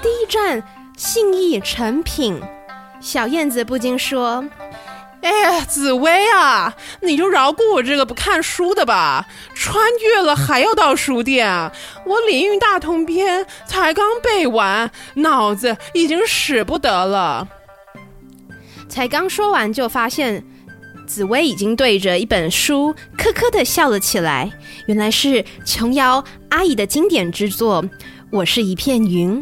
[0.02, 0.62] 第一站
[0.96, 2.40] 信义诚品，
[3.00, 4.44] 小燕子不禁说
[5.26, 9.26] ：“哎呀，紫薇啊，你就饶过我这个不看书的吧！
[9.56, 11.72] 穿越了还要到书店啊？
[12.04, 17.48] 我《灵运大同篇》才刚背完，脑子已经使不得了。”
[18.88, 20.44] 才刚说完，就发现。
[21.08, 24.50] 紫薇已经对着一本书咯咯的笑了起来，
[24.86, 27.80] 原来是琼瑶阿姨的经典之作
[28.32, 29.40] 《我是一片云》。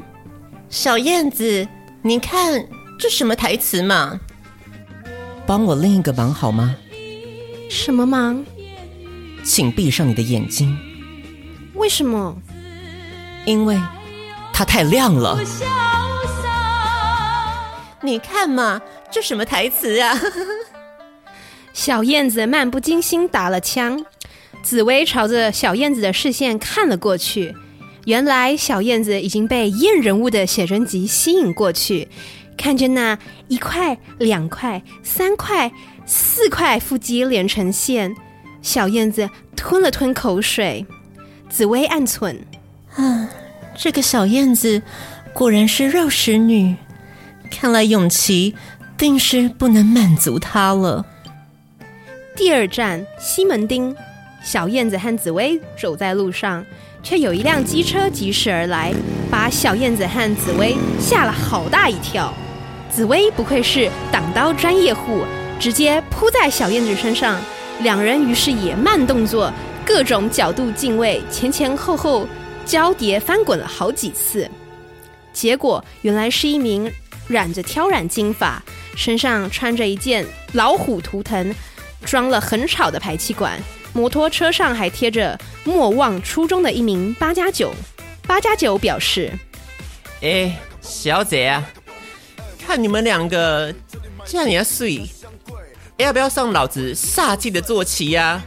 [0.68, 1.66] 小燕子，
[2.02, 2.68] 你看
[2.98, 4.20] 这什么台词嘛？
[5.46, 6.74] 帮我另一个忙好吗？
[7.68, 8.44] 什么忙？
[9.42, 10.76] 请闭上你的眼睛。
[11.74, 12.36] 为什么？
[13.44, 13.78] 因为
[14.52, 15.38] 它太亮了。
[18.02, 18.80] 你看嘛，
[19.10, 20.18] 这什么台词啊？
[21.74, 24.02] 小燕子漫不经心打了枪，
[24.62, 27.54] 紫薇朝着小燕子的视线看了过去。
[28.06, 32.08] 原来小燕子已经被燕人物的写真集吸引过去，
[32.56, 35.70] 看着那一块、两块、三块、
[36.06, 38.14] 四块腹肌连成线，
[38.62, 40.86] 小燕子吞了吞口水。
[41.48, 42.36] 紫薇暗忖：
[42.96, 43.28] 啊，
[43.76, 44.82] 这个小燕子
[45.32, 46.76] 果然是肉食女，
[47.50, 48.54] 看来永琪
[48.96, 51.06] 定是不能满足她了。
[52.34, 53.94] 第二站西门町，
[54.42, 56.64] 小燕子和紫薇走在路上，
[57.04, 58.92] 却有一辆机车疾驶而来，
[59.30, 62.34] 把小燕子和紫薇吓了好大一跳。
[62.90, 65.22] 紫薇不愧是挡刀专业户，
[65.60, 67.38] 直接扑在小燕子身上，
[67.80, 69.52] 两人于是也慢动作，
[69.84, 72.26] 各种角度进位，前前后后
[72.64, 74.50] 交叠翻滚了好几次。
[75.32, 76.90] 结果原来是一名
[77.28, 78.62] 染着挑染金发，
[78.96, 80.24] 身上穿着一件
[80.54, 81.54] 老虎图腾。
[82.04, 83.58] 装了很吵的排气管，
[83.94, 87.72] 摩托车上还贴着“莫忘初衷”的一名八加九。
[88.26, 89.32] 八加九表示
[90.20, 91.64] ：“哎，小姐啊，
[92.66, 93.72] 看你们两个
[94.24, 95.08] 这样也要睡，
[95.96, 98.42] 要不要上老子煞气的坐骑呀？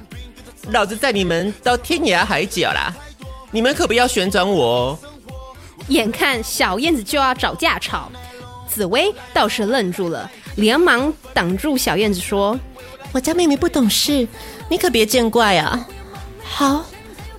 [0.72, 2.94] 老子载你们到天涯海角啦！
[3.50, 5.00] 你们可不要旋转我哦。”
[5.88, 8.12] 眼看小燕子就要找架吵，
[8.68, 12.60] 紫薇倒是愣住了，连忙挡住小燕子说。
[13.14, 14.28] 我家妹妹不懂事，
[14.70, 15.88] 你可别见怪啊！
[16.44, 16.86] 好，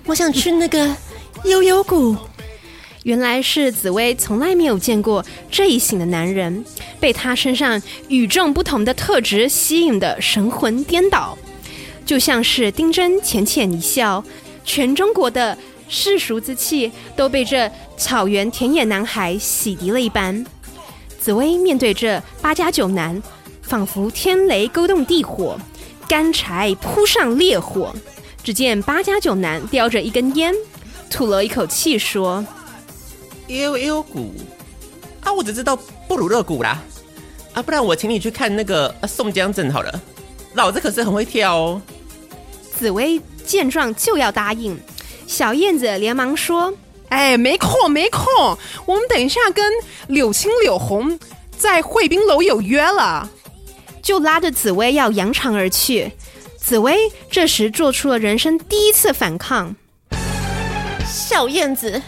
[0.05, 0.95] 我想吃那个
[1.45, 2.15] 悠悠谷。
[3.03, 6.65] 原来是紫薇从来没有见过这一型的男人，
[6.99, 11.37] 被他身上与众不同的特质吸引的神魂颠倒，
[12.05, 14.23] 就像是丁真浅浅一笑，
[14.65, 15.57] 全中国的
[15.87, 20.45] 世俗之气都被这草原田野男孩洗涤了一般。
[21.19, 23.21] 紫薇面对这八加九男。
[23.69, 25.55] 仿佛天雷勾动地火，
[26.07, 27.93] 干柴扑上烈火。
[28.43, 30.51] 只见八家九男叼着一根烟，
[31.07, 32.43] 吐了一口气说
[33.45, 34.33] ：“悠悠谷
[35.21, 36.81] 啊，我只知道布鲁勒谷啦。
[37.53, 40.01] 啊，不然我请你去看那个、啊、宋江阵好了，
[40.55, 41.79] 老子可是很会跳哦。”
[42.75, 44.75] 紫薇见状就要答应，
[45.27, 46.73] 小燕子连忙说
[47.09, 48.25] ：“哎，没空没空，
[48.87, 49.63] 我们等一下跟
[50.07, 51.19] 柳青柳红
[51.55, 53.29] 在汇宾楼有约了。”
[54.01, 56.11] 就拉着紫薇要扬长而去，
[56.57, 59.75] 紫薇这时做出了人生第一次反抗。
[61.05, 62.01] 小燕子，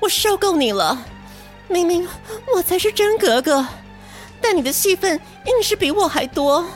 [0.00, 1.06] 我受够你了！
[1.68, 2.06] 明明
[2.54, 3.66] 我才是真格格，
[4.40, 6.66] 但你的戏份硬是比我还多，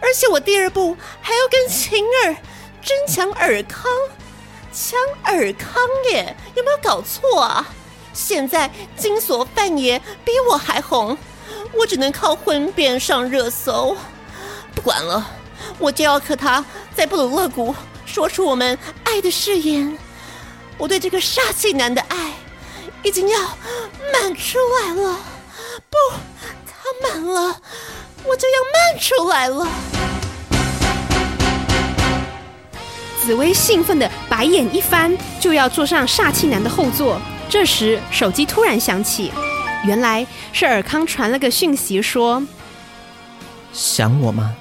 [0.00, 2.36] 而且我第二部还要跟晴儿
[2.80, 3.84] 争抢尔康，
[4.72, 5.82] 抢尔康
[6.12, 6.34] 耶！
[6.54, 7.68] 有没有搞错啊？
[8.14, 11.16] 现在金锁范爷比我还红。
[11.72, 13.96] 我只能靠婚变上热搜，
[14.74, 15.26] 不管了，
[15.78, 16.64] 我就要和他
[16.94, 17.74] 在布鲁勒谷
[18.04, 19.96] 说出我们爱的誓言。
[20.78, 22.32] 我对这个煞气男的爱
[23.02, 23.40] 已经要
[24.12, 25.18] 满出来了，
[25.88, 25.96] 不，
[26.66, 27.56] 他满了，
[28.24, 29.66] 我就要漫出来了。
[33.20, 37.20] 紫薇兴奋的白眼一翻，就要坐上煞气男的后座。
[37.48, 39.30] 这时，手机突然响起。
[39.84, 42.42] 原来是尔康传了个讯息说
[43.72, 44.54] ：“想我吗？”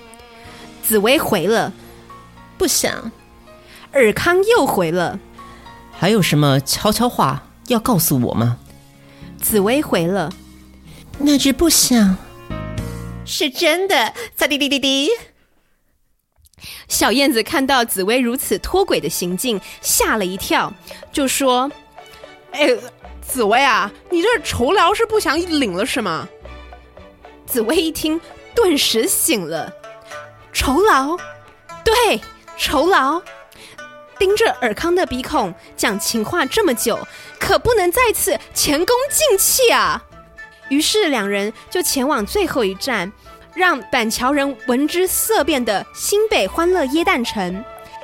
[0.82, 1.72] 紫薇回了
[2.58, 3.12] ：“不想。”
[3.94, 5.20] 尔康又回了
[5.92, 8.58] ：“还有什么悄悄话要告诉我吗？”
[9.40, 10.32] 紫薇回了
[11.20, 12.18] ：“那句不想
[13.24, 15.10] 是真的。”擦滴滴滴滴。
[16.88, 20.74] 小燕子看到紫薇如此脱轨的行径，吓了一跳，
[21.12, 21.72] 就说
[22.54, 22.70] ：“哎。”
[23.32, 26.28] 紫薇啊，你这酬劳是不想领了是吗？
[27.46, 28.20] 紫薇一听，
[28.54, 29.74] 顿时醒了。
[30.52, 31.16] 酬劳？
[31.82, 32.20] 对，
[32.58, 33.22] 酬劳。
[34.20, 37.00] 盯着尔康的鼻孔讲情话这么久，
[37.40, 40.04] 可不能再次前功尽弃啊！
[40.68, 43.10] 于是两人就前往最后一站，
[43.56, 47.64] 让板桥人闻之色变的新北欢乐耶诞城。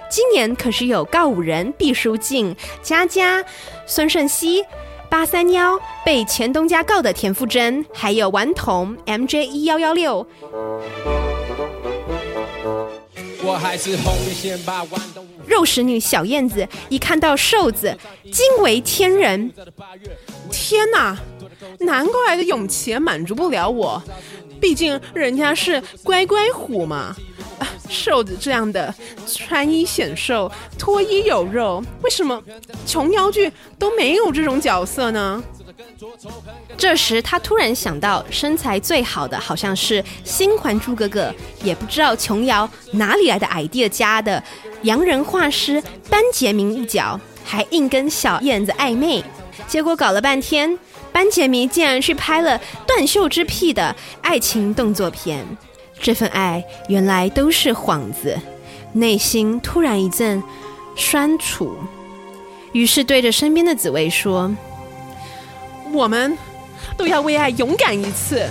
[0.10, 3.44] 今年可是有告五人毕书尽、佳佳、
[3.86, 4.64] 孙胜熙。
[5.10, 10.26] 八三幺被前东家告的田馥甄，还有顽童 MJ 一幺幺六
[13.44, 14.86] 我还是红线吧。
[15.46, 19.52] 肉食女小燕子一看到瘦子，惊为天人。
[20.52, 21.18] 天哪，
[21.80, 24.02] 难怪的永琪满足不了我，
[24.60, 27.16] 毕竟人家是乖乖虎嘛。
[27.90, 28.94] 瘦子这样的
[29.26, 32.42] 穿衣显瘦，脱衣有肉，为什么
[32.86, 35.44] 琼瑶剧都没有这种角色呢？
[36.78, 41.30] 这时他突然想到，身材最好的好像是新《还珠格格》，
[41.66, 44.42] 也不知道琼瑶哪里来的 idea 加的
[44.84, 49.24] 洋人画师班杰明一脚，还硬跟小燕子暧昧，
[49.68, 50.78] 结果搞了半天，
[51.12, 55.46] 班杰明竟然去拍了断袖之癖的爱情动作片。
[56.02, 58.38] 这份爱原来都是幌子
[58.94, 60.42] 内心突然一阵
[60.96, 61.76] 酸楚。
[62.74, 64.54] 于是对着身边的紫薇说
[65.92, 66.38] 我们
[66.96, 68.46] 都要为爱勇敢一次。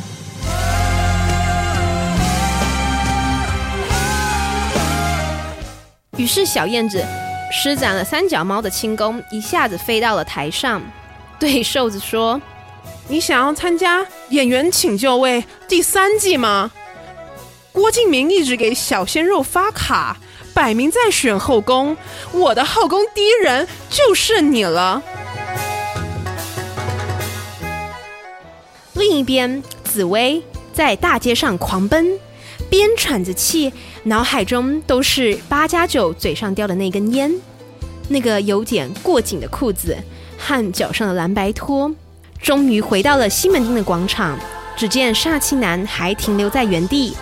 [6.16, 7.04] 于是小燕子
[7.52, 10.80] 施展了三脚猫的轻功一下子飞到了台上
[11.38, 12.40] 对瘦子说
[13.06, 16.72] 你想要参加演员请就位第三季吗？
[17.76, 20.16] 郭敬明一直给小鲜肉发卡，
[20.54, 21.94] 摆明在选后宫。
[22.32, 25.02] 我的后宫第一人就剩你了。”
[28.96, 32.18] 另一边，紫薇在大街上狂奔，
[32.70, 33.70] 边喘着气，
[34.04, 37.30] 脑海中都是八加九嘴上叼的那根烟，
[38.08, 39.94] 那个有点过紧的裤子
[40.38, 41.94] 和脚上的蓝白拖。
[42.40, 44.38] 终于回到了西门町的广场，
[44.74, 47.14] 只见煞气男还停留在原地，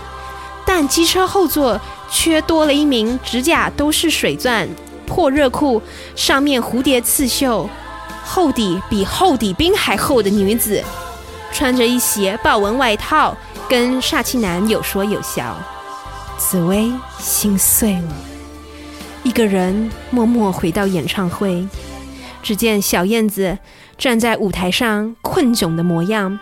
[0.77, 4.68] 但机车后座却多了一名指甲都是水钻、
[5.07, 5.81] 破热裤、
[6.16, 7.70] 上面蝴蝶刺绣、
[8.25, 10.83] 厚底比厚底冰还厚的女子。
[11.53, 13.37] 穿着一袭豹纹外套，
[13.68, 15.57] 跟煞气男有说有笑。
[16.37, 18.14] 紫薇心碎了，
[19.22, 21.64] 一个人默默回到演唱会。
[22.43, 23.57] 只见小燕子
[23.97, 26.37] 站在舞台上，困窘的模样。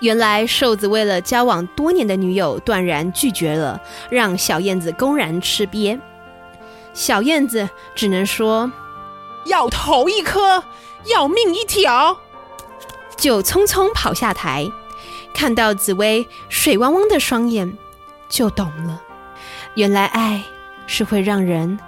[0.00, 5.98] 原来瘦子为了交往多年的女友，断然拒绝了，让小燕子公然吃瘪。
[6.94, 8.70] 小燕子只能说
[9.46, 10.62] ：“要头一颗，
[11.06, 12.16] 要命一条。”
[13.16, 14.70] 就匆匆跑下台，
[15.34, 17.76] 看到紫薇水汪汪的双眼，
[18.28, 19.02] 就懂了，
[19.74, 20.42] 原来爱
[20.86, 21.78] 是会让人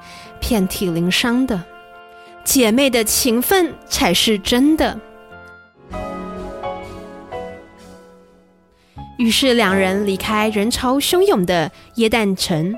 [0.40, 1.62] 遍体鳞伤的，
[2.42, 4.98] 姐妹的情分才是真的。
[9.20, 12.74] 于是两人离开人潮汹涌的耶诞城，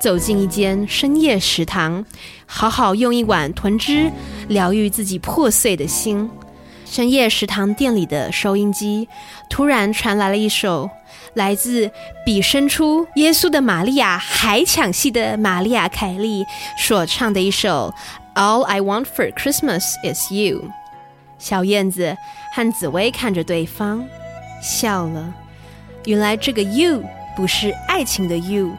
[0.00, 2.02] 走进一间深夜食堂，
[2.46, 4.10] 好好用一碗豚汁
[4.48, 6.30] 疗愈自己破碎的心。
[6.86, 9.06] 深夜食堂店里的收音机
[9.50, 10.88] 突然传来了一首
[11.34, 11.90] 来自
[12.24, 16.42] 比生出耶稣的玛利亚还抢戏的玛利亚凯莉
[16.78, 17.92] 所唱的一首
[18.40, 20.62] 《All I Want for Christmas Is You》。
[21.38, 22.16] 小燕子
[22.54, 24.02] 和紫薇看着对方
[24.62, 25.34] 笑了，
[26.04, 27.02] 原来这个 “you”
[27.36, 28.70] 不是爱情的 “you”，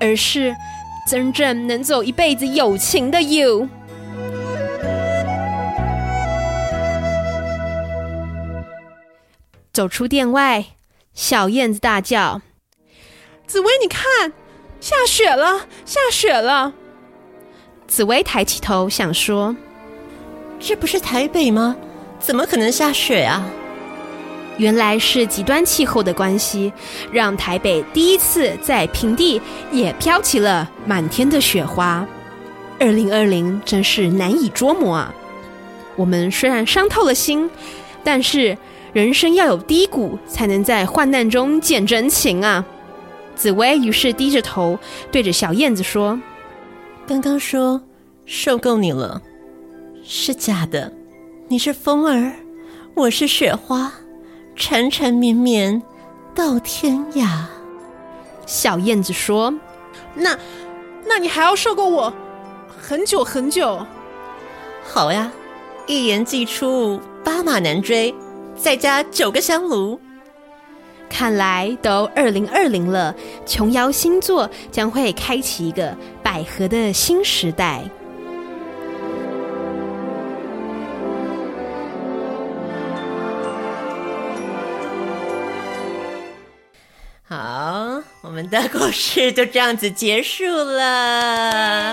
[0.00, 0.54] 而是
[1.06, 3.68] 真正能走一辈子友情的 “you”。
[9.72, 10.64] 走出店外，
[11.14, 12.42] 小燕子大叫
[13.46, 14.32] ：“紫薇，你看，
[14.80, 16.74] 下雪了，下雪了！”
[17.88, 19.54] 紫薇抬起头想说
[20.58, 21.76] ：“这不是台北吗？
[22.18, 23.46] 怎么可能下雪啊？”
[24.58, 26.72] 原来是极端气候的关系，
[27.10, 29.40] 让台北第一次在平地
[29.70, 32.06] 也飘起了满天的雪花。
[32.78, 35.14] 二零二零真是难以捉摸啊！
[35.96, 37.50] 我们虽然伤透了心，
[38.02, 38.56] 但是。
[38.92, 42.62] 人生要有低谷，才能在患难中见真情啊！
[43.34, 44.78] 紫薇于是低着头
[45.10, 46.20] 对着小燕子说
[47.08, 47.80] ：“刚刚说
[48.26, 49.22] 受够你了，
[50.04, 50.92] 是假的。
[51.48, 52.34] 你是风儿，
[52.92, 53.90] 我是雪花，
[54.64, 55.82] 缠缠绵绵
[56.36, 57.46] 到天涯。”
[58.46, 59.52] 小燕子说
[60.14, 60.38] ：“那，
[61.04, 62.14] 那你还要受够我
[62.68, 63.84] 很久很久？
[64.84, 65.32] 好呀，
[65.88, 68.14] 一言既出，八马难追。”
[68.56, 69.98] 再加九个香炉，
[71.10, 73.12] 看来都二零二零了，
[73.44, 77.82] 琼瑶星座将会开启一个百合的新时代。
[88.24, 91.92] 我们的故事就这样子结束了。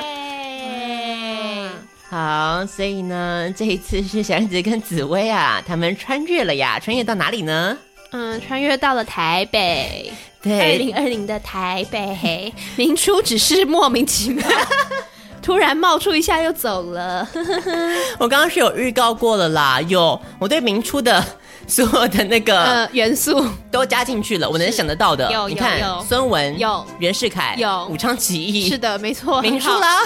[2.08, 7.76] 好，所以呢，这一次是小燕子跟紫薇啊，他们穿越了呀，穿越到哪里呢？
[8.12, 12.54] 嗯，穿越到了台北，对，二零二零的台北。
[12.76, 14.48] 明初只是莫名其妙，
[15.42, 17.28] 突然冒出一下又走了。
[18.20, 21.26] 我刚刚是有预告过了啦，有我对明初的
[21.70, 23.46] 所有的那个、呃、元素。
[23.72, 25.32] 都加进去了，我能想得到的。
[25.32, 28.68] 有，你看，孙文有，袁世凯有，武昌起义。
[28.68, 30.02] 是的，没错，明初啦。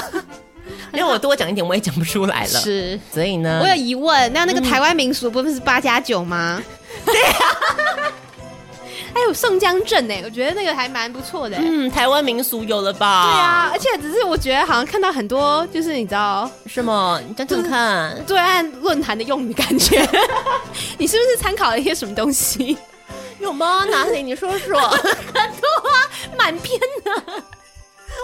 [0.93, 2.59] 因为 我多讲一点，我也讲不出来了。
[2.59, 6.61] 是，所以呢，我有疑问，那那个台湾民俗不是八加九吗？
[7.05, 8.11] 对呀，
[9.13, 11.57] 还有宋江镇呢，我觉得那个还蛮不错的。
[11.59, 13.23] 嗯，台湾民俗有了吧？
[13.31, 17.21] 对啊，而且只是我觉得好像看到很多，就是你知道什么？
[17.27, 19.99] 你讲讲看，对岸论坛的用语感觉，
[20.97, 22.77] 你是不是参考了一些什么东西？
[23.39, 23.85] 有吗？
[23.89, 24.23] 哪里？
[24.23, 24.79] 你说说。
[24.79, 25.97] 很多啊，
[26.37, 27.43] 满篇的。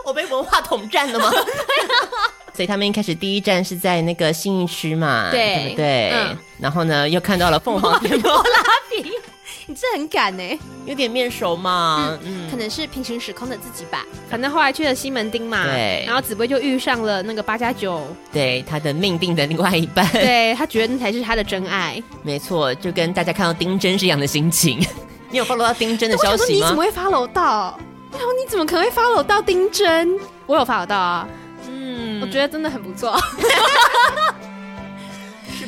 [0.05, 1.31] 我被文化统战了吗？
[2.53, 6.11] 所以他们一开始第一站是在那个信义区嘛，对，对不对？
[6.13, 8.43] 嗯、然后呢，又看到了凤凰天 波拉
[9.79, 12.17] 这很赶呢，有点面熟嘛。
[12.23, 14.05] 嗯，嗯，可能是平行时空的自己吧。
[14.29, 22.01] 反正后来去了西门町嘛，对然后紫薇就遇上了那个八加九，对他的命定的另外一半， 对他觉得那才是他的真爱。
[22.23, 24.85] 没错，就跟大家看到丁真是一样的心情。
[25.31, 26.65] 你有 follow 到丁真的消息吗？
[26.65, 27.79] 你怎么会 follow 到？
[28.11, 30.19] 然后你怎么可能会 follow 到丁真？
[30.45, 31.27] 我有 follow 到啊，
[31.69, 33.17] 嗯，我觉得真的很不错。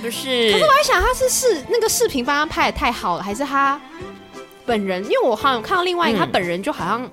[0.02, 0.52] 是不是？
[0.52, 3.80] 可是我还想，他是视那个视频帮他拍的太好了，还是他
[4.66, 5.04] 本人？
[5.04, 7.10] 因为我好像有看到另外一个，嗯、他本人就好像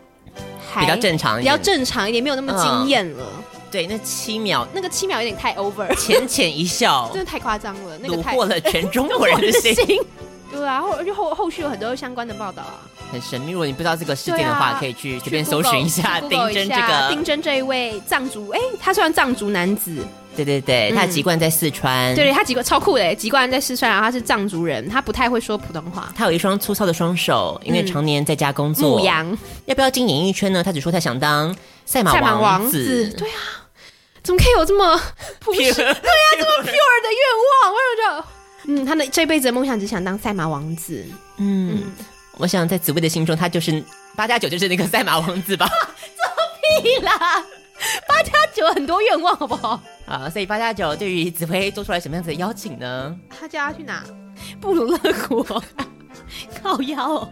[0.72, 3.26] 还比较正常，比较正常一点，没有那么惊艳了。
[3.36, 10.00] 嗯、对，那七秒，那个七秒有点太 over，浅浅一笑， 真的太夸张了，那个虏获了全中国人的心。
[10.50, 12.80] 对啊，后就后后续有很多相关的报道啊，
[13.10, 13.52] 很神秘。
[13.52, 20.04] 如果你不知道这个事件的话，啊、可以去随便搜寻一下丁真这个丁真这一位藏族，哎，他算藏族男子。
[20.36, 22.14] 对对对，他籍贯在四川。
[22.14, 26.12] 嗯、对对，他籍贯超酷的，籍贯在四川，然后他是藏族人，他不太会说普通话。
[26.14, 28.98] 他有一双粗糙的双手，因为常年在家工作。
[28.98, 29.36] 牧羊
[29.66, 30.62] 要不要进演艺圈呢？
[30.62, 31.52] 他只说他想当
[31.84, 32.24] 赛马王子。
[32.24, 33.34] 赛马王子对啊，
[34.22, 34.96] 怎么可以有这么
[35.40, 35.74] 朴实？
[35.74, 35.96] 对、啊，
[36.38, 38.24] 这么 pure 的愿望，为什么就？
[38.70, 41.04] 嗯，他的这辈子的梦想只想当赛马王子。
[41.38, 41.82] 嗯，嗯
[42.38, 43.82] 我想在紫薇的心中，他就是
[44.16, 45.66] 八加九，就是那个赛马王子吧？
[45.68, 47.12] 作屁啦！
[48.08, 49.80] 八加九很多愿望，好不好？
[50.06, 53.16] 啊，所以八加九对于紫薇做出来什么样子的邀请呢？
[53.28, 54.04] 他叫他去哪？
[54.60, 55.44] 布鲁勒谷，
[56.62, 57.28] 靠腰。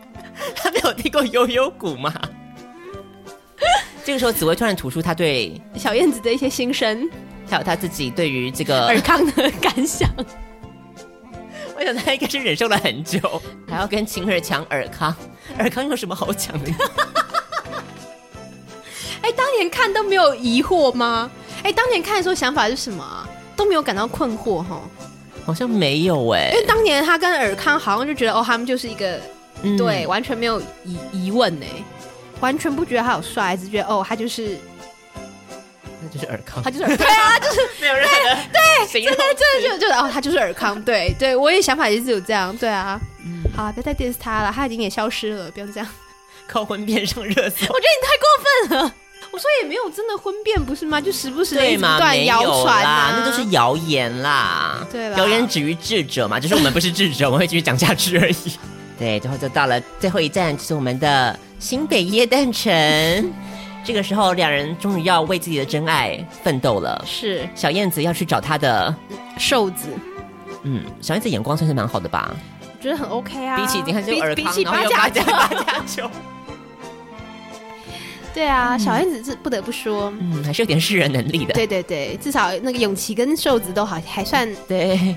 [0.54, 2.12] 他没有听过悠悠谷吗？
[4.04, 7.08] 这个时候，紫薇突然吐出他对小燕子的一些心声，
[7.48, 10.08] 还有他自己对于这个尔康的感想。
[11.80, 13.18] 我想他应该是忍受了很久，
[13.66, 15.16] 还要跟晴儿抢尔康。
[15.58, 16.70] 尔康有什么好抢的？
[19.22, 21.30] 哎，当年看都没有疑惑吗？
[21.62, 23.26] 哎，当年看的时候想法是什么啊？
[23.56, 24.82] 都没有感到困惑哈？
[25.46, 29.18] 好像没有哎，因为当年他跟尔康好像就觉得哦，他们就是一个、
[29.62, 31.66] 嗯、对，完全没有疑疑问哎，
[32.40, 34.58] 完全不觉得他有帅，只觉得哦，他就是。
[36.02, 45.88] 那就是尔康，他就是尔康，对啊，就是 没有任何的对，真的真的就就哦，他就是尔康，对对，我也想法也是有这样，对啊，嗯，好啊，别再 diss 他了，他已经也消失了，不用这样，
[46.48, 48.94] 靠婚变上热搜，我觉得你太过分了，
[49.30, 51.00] 我说也没有真的婚变不是吗？
[51.00, 58.36] 就时不时的一段谣传啊，那都是谣言啦，对，谣言止于智者嘛，就是我们不是智者， 我们会继续讲下去而已。
[58.98, 62.70] 对，最后就到了最后一站，就是我们的新北耶诞城。
[63.84, 67.02] 这个时候，两人终于要为自己的真爱奋斗了。
[67.06, 68.94] 是小燕子要去找她的
[69.38, 69.88] 瘦子。
[70.62, 72.34] 嗯，小燕子眼光算是蛮好的吧？
[72.62, 73.56] 我觉得很 OK 啊。
[73.56, 76.10] 比起你看，就尔康，比起八加九，八加九。
[78.32, 81.52] 对啊，小燕子是不得不说，嗯，还是有点识人能力的。
[81.54, 85.16] 对对对，至少那个永琪跟瘦子都好，还算对，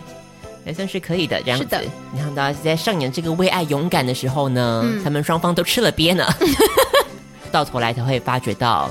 [0.66, 1.40] 还算是可以的。
[1.44, 1.84] 这样子，是的。
[2.12, 6.26] 你看到在上演这个为爱勇敢的时候呢，嗯、他们双方都吃了鳖呢。
[7.54, 8.90] 到头来才会发觉到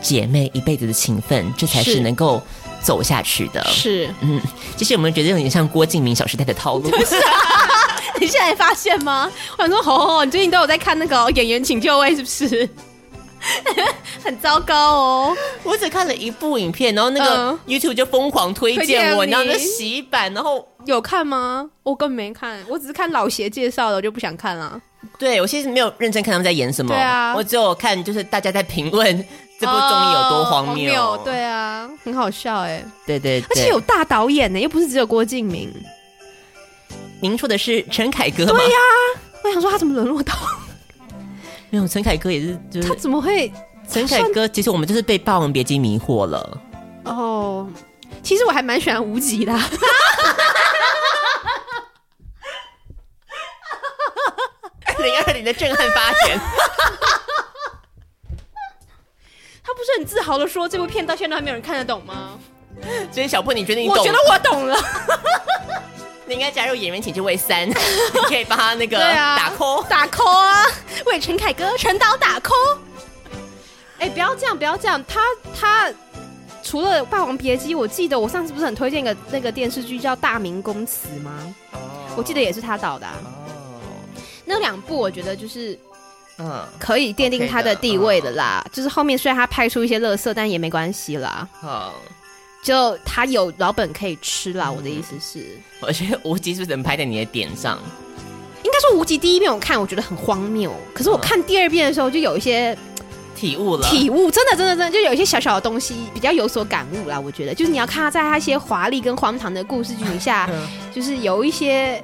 [0.00, 2.42] 姐妹一辈子的情分，这才是能够
[2.82, 3.62] 走下去的。
[3.66, 4.40] 是，嗯，
[4.74, 6.90] 其实我们觉得有点像郭敬明《小时代》的套路。
[8.18, 9.30] 你现在发现吗？
[9.58, 12.68] 我想说，吼吼，你最近都有在看那个《演员请就位》，是不是？
[14.24, 15.36] 很糟糕哦！
[15.64, 21.68] 我只看了一部影片，然后那个 YouTube 就疯狂推荐我，然后那洗版，然后有看吗？
[21.82, 24.80] 我根本没看，我只是看老邪介绍的，我就不想看了。
[25.18, 29.06] 对，我其实没有认真看他们在演什么，对啊，我只有看就是大家在评论
[29.58, 35.72] 这部综艺有多荒谬，哦、对啊，很好笑哎，对，对对，而且有大导演呢，又不是只有郭敬明。
[37.20, 38.52] 您说的是陈凯歌吗？
[38.58, 40.34] 对呀、啊，我想说他怎么沦落到
[41.70, 41.88] 没有？
[41.88, 43.50] 陈凯歌也是，就是他怎么会？
[43.88, 46.60] 陈凯歌其实我们就是被《霸王别姬》迷惑了
[47.04, 47.68] 哦。
[48.22, 49.52] 其实我还蛮喜欢无极的。
[55.04, 56.38] 零二零的震撼发言，
[59.62, 62.38] 他不是很自豪的说这部片到现在还没有人看得懂吗？
[63.12, 63.96] 所以小破，你觉得你懂？
[63.96, 64.76] 我觉得我懂了。
[66.26, 67.74] 你应该加入演员请就位三， 你
[68.26, 70.64] 可以帮他那个打 call 打 call 啊，
[71.06, 72.78] 为陈凯歌陈导打 call。
[73.98, 75.02] 哎，不要这样，不要这样。
[75.04, 75.20] 他
[75.58, 75.92] 他
[76.62, 81.54] 除了《霸王别姬》，我记得我上次不是很推荐一个那个电视剧叫《大明宫词》吗？
[81.72, 81.78] 哦，
[82.16, 83.06] 我记得也是他导的。
[84.44, 85.78] 那两部我觉得就是，
[86.38, 88.60] 嗯，可以奠定他的地位的啦。
[88.60, 91.48] 嗯 okay、的就是后面虽然他拍出一些乐色，但也没关系啦。
[91.60, 92.12] 好、嗯，
[92.62, 94.68] 就他有老本可以吃啦。
[94.68, 97.78] 嗯、我的意思是，我觉得无极是不是能拍在你的点上？
[98.62, 100.74] 应该说无极第一遍我看，我觉得很荒谬。
[100.92, 102.76] 可是我看第二遍的时候，就有一些
[103.34, 103.88] 体悟了。
[103.88, 107.18] 体悟真的真的真的，就有一些小小的东西比较有所感悟啦。
[107.18, 112.02] 我觉得，就是你要看他在他一些华丽跟荒唐的故事剧底下，嗯、就是有一些。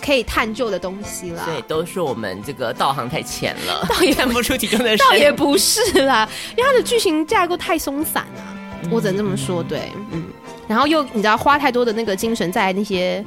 [0.00, 1.42] 可以探究的东西啦。
[1.44, 4.98] 对，都是我们这个道行太浅了， 倒也看不出其中的深。
[4.98, 8.42] 倒也不是啦，因为它的剧情架构太松散了，
[8.82, 9.62] 嗯、我只能这么说。
[9.62, 10.24] 对，嗯，
[10.66, 13.24] 然后又你知道花太多的那个精神在那些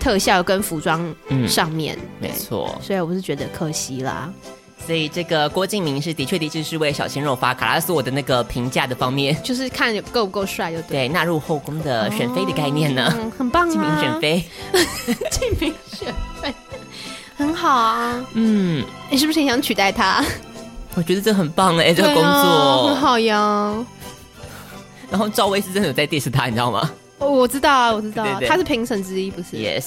[0.00, 1.14] 特效跟服装
[1.46, 4.32] 上面，嗯、没错，所以我是觉得可惜啦。
[4.86, 10.90] 所以这个郭敬明是的确的确是为小鲜肉发卡拉索的那个评价的方面，就是看够不够帅就对。
[10.90, 13.72] 对，纳入后宫的选妃的概念呢，哦嗯、很棒啊！
[13.72, 14.44] 敬明选妃，
[15.28, 16.54] 敬明选妃，
[17.36, 18.24] 很好啊。
[18.34, 20.24] 嗯，你是不是很想取代他？
[20.94, 23.84] 我觉得这很棒哎，这个工作、啊、很好呀。
[25.10, 26.88] 然后赵薇是真的有在 diss 他，你知道吗？
[27.18, 29.84] 哦，我知道啊，我知道，对对对，他是评审之一，不是？Yes，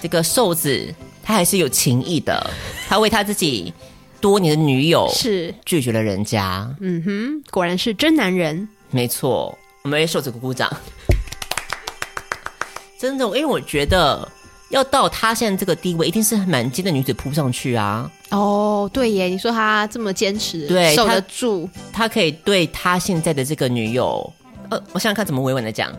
[0.00, 2.48] 这个瘦子他还是有情义的，
[2.88, 3.74] 他为他自己。
[4.20, 8.68] 多年的女友是拒绝了人家，嗯哼，果然是真男人。
[8.90, 10.70] 没错，我们为瘦子鼓鼓掌。
[12.98, 14.26] 真的，因为我觉得
[14.70, 18.10] 要到他现在这个地位，一定是满街的女子扑上去啊。
[18.30, 24.32] 哦，对耶，你说他这么坚持，对，守得住他，他可以对他现在的这个女友，
[24.70, 25.92] 呃，我想想看怎么委婉的讲，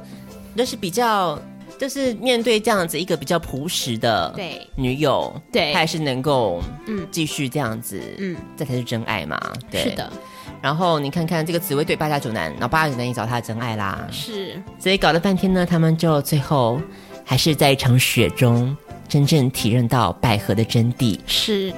[0.53, 1.39] 那是比较。
[1.78, 9.84] 就是面对这样子一个比较朴实的对女友，对，她还是能够嗯继续这样子，嗯，这才是真爱嘛，对。
[9.84, 10.11] 是的。
[10.59, 14.59] 然后你看看这个紫薇对八家九男，然后八家九男也找他的真爱啦，是。
[14.80, 16.82] 所以搞了半天呢，他们就最后
[17.23, 18.75] 还是在一场雪中
[19.07, 21.19] 真正体认到百合的真谛。
[21.28, 21.71] 是。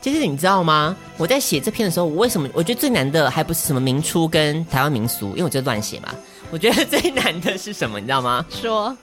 [0.00, 0.96] 其实你知道吗？
[1.16, 6.08] 我在写这篇的时候，我为什么我觉得最难的还不是什么民初跟台湾民俗，因为我就乱写嘛。
[6.50, 8.00] 我觉得最难的是什么？
[8.00, 8.44] 你知道吗？
[8.50, 8.96] 说。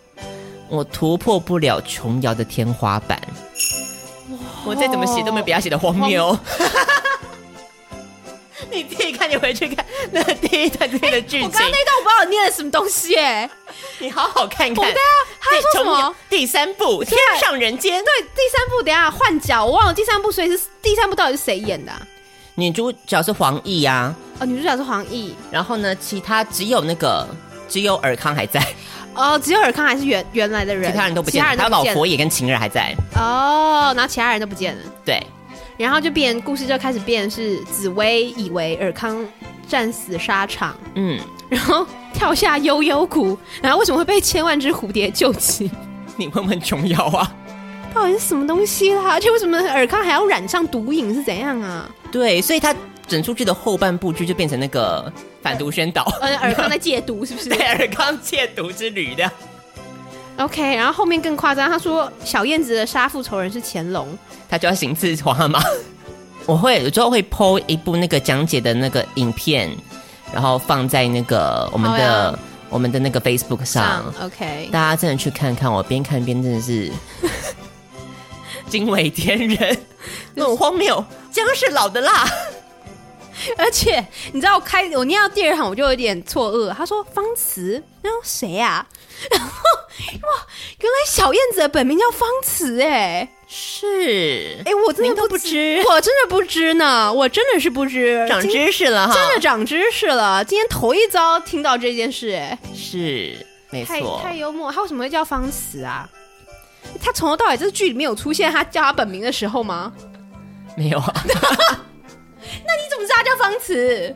[0.69, 3.19] 我突破不了琼瑶的天花板，
[4.65, 6.37] 我再怎么写都没有比他写的荒谬。
[8.71, 11.43] 你自己看，你回去看那第一段这边的剧情。
[11.43, 13.49] 我刚刚那段我不知道我念了什么东西哎，
[13.97, 14.75] 你好好看看。
[14.75, 14.95] 对啊，
[15.41, 16.15] 他说什么？
[16.29, 17.99] 第三部《天上人间》。
[18.05, 21.91] 对，第三部等下换角，我忘了第三部，所以是第三部到底是谁演的？
[22.53, 24.13] 女主角是黄奕呀。
[24.39, 25.31] 哦，女主角是黄奕。
[25.49, 27.27] 然后呢，其他只有那个
[27.67, 28.61] 只有尔康还在。
[29.15, 32.95] 哦，只有尔康还是原原来的人，其他人都不见了，还有老婆也跟晴儿还在。
[33.15, 34.81] 哦，然后其他人都不见了。
[35.03, 35.21] 对，
[35.77, 39.25] 然后就变故事就开始变，是紫薇以为尔康
[39.67, 45.69] 战死沙场，嗯，然后跳下悠悠谷，然后为什么会被千万只蝴蝶救起？
[46.15, 47.31] 你问问琼瑶啊，
[47.93, 49.11] 到底是什么东西啦？
[49.11, 51.89] 而且为什么尔康还要染上毒瘾是怎样啊？
[52.11, 52.75] 对，所以他。
[53.07, 55.11] 整出剧的后半部剧就变成那个
[55.41, 57.49] 反毒宣导， 呃，尔康在戒毒是不是？
[57.49, 59.29] 对，尔康戒毒之旅的。
[60.37, 64.17] OK，然后后面更夸张，他说小燕子的杀父仇人是乾隆，
[64.49, 65.61] 他就要行刺皇阿玛。
[66.45, 69.69] 我会有时候会 PO 一部那个讲解的那个影片，
[70.33, 72.39] 然后放在那个我们的、oh、yeah.
[72.69, 74.11] 我们的那个 Facebook 上。
[74.23, 76.89] OK，大家真的去看看，我边看边真的是
[78.67, 79.77] 惊为天人，
[80.33, 82.25] 那种荒谬，姜是老的辣。
[83.57, 88.85] 而且你知道我开我念到第二行我就有点错愕，他说方慈，然后谁呀？
[89.31, 90.47] 然后哇，
[90.79, 94.57] 原来小燕子的本名叫方慈哎，是。
[94.65, 106.09] 哎，我真的都不知，我真的不知呢，我真的是不知，长知识了哈，真的长知识了，今天头一遭听到这件事哎，是没错，太幽默，他为什么会叫方慈啊？
[107.01, 109.91] 他从头到尾这剧里面有出现他叫他本名的时候吗？
[110.77, 111.13] 没有啊。
[112.65, 114.15] 那你怎么知道他叫方慈？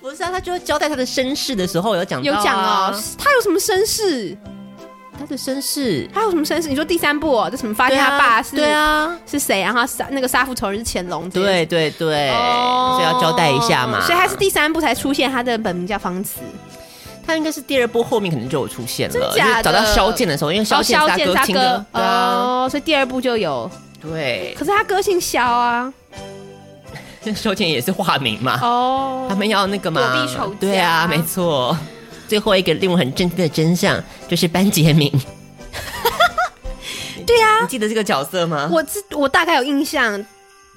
[0.00, 3.02] 不是啊，他就会交代他的身世的时候有讲、啊，有讲哦。
[3.18, 4.36] 他有什么身世？
[5.18, 6.68] 他的身世，他有什么身世？
[6.68, 8.54] 你说第三部哦，这什么发现他爸是？
[8.54, 9.60] 对啊，是谁？
[9.60, 11.28] 然后杀那个杀父仇人是乾隆。
[11.30, 14.00] 对对对，哦、所以要交代一下嘛。
[14.06, 16.38] 所以他是第三部才出现，他的本名叫方慈。
[17.26, 19.62] 他应该是第二部后面可能就有出现了，真假的？
[19.64, 23.68] 找到萧剑的时候，因为萧剑是他哥亲哥，哦，所以第二部就有。
[24.00, 25.92] 对，可是他哥姓萧啊。
[27.36, 28.58] 收钱也是化名嘛？
[28.62, 30.26] 哦，他们要那个嘛？
[30.60, 31.76] 对啊，没错。
[32.26, 35.10] 最后一个令我很震惊的真相就是班杰明。
[37.26, 38.68] 对呀、啊，你记得这个角色吗？
[38.70, 40.22] 我知，我大概有印象。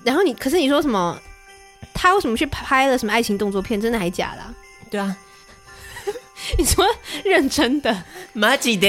[0.04, 1.18] 然后你，可是你说什么？
[1.94, 3.80] 他为什么去拍了什么爱情动作片？
[3.80, 4.54] 真的还假的、啊？
[4.90, 5.16] 对啊，
[6.58, 6.86] 你说
[7.24, 8.04] 认真的？
[8.34, 8.88] 马吉的。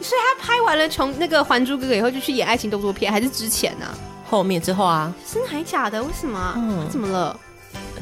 [0.00, 3.98] 所以他拍完了从那个《还珠格格》以后就去演爱情动作片，还是之前呢、啊？
[4.28, 6.02] 后面之后啊，真的还假的？
[6.02, 6.52] 为什么？
[6.56, 7.38] 嗯，怎么了？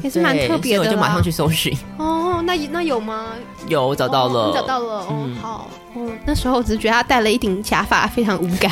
[0.01, 0.83] 也是蛮特别的。
[0.83, 1.75] 我就马上去搜寻。
[1.97, 3.27] 哦，那那有吗？
[3.67, 5.05] 有找到了，哦、找到了。
[5.09, 5.69] 嗯、哦，好。
[5.95, 8.71] 嗯，那时候我只是觉得他戴了一顶假发，非常无感。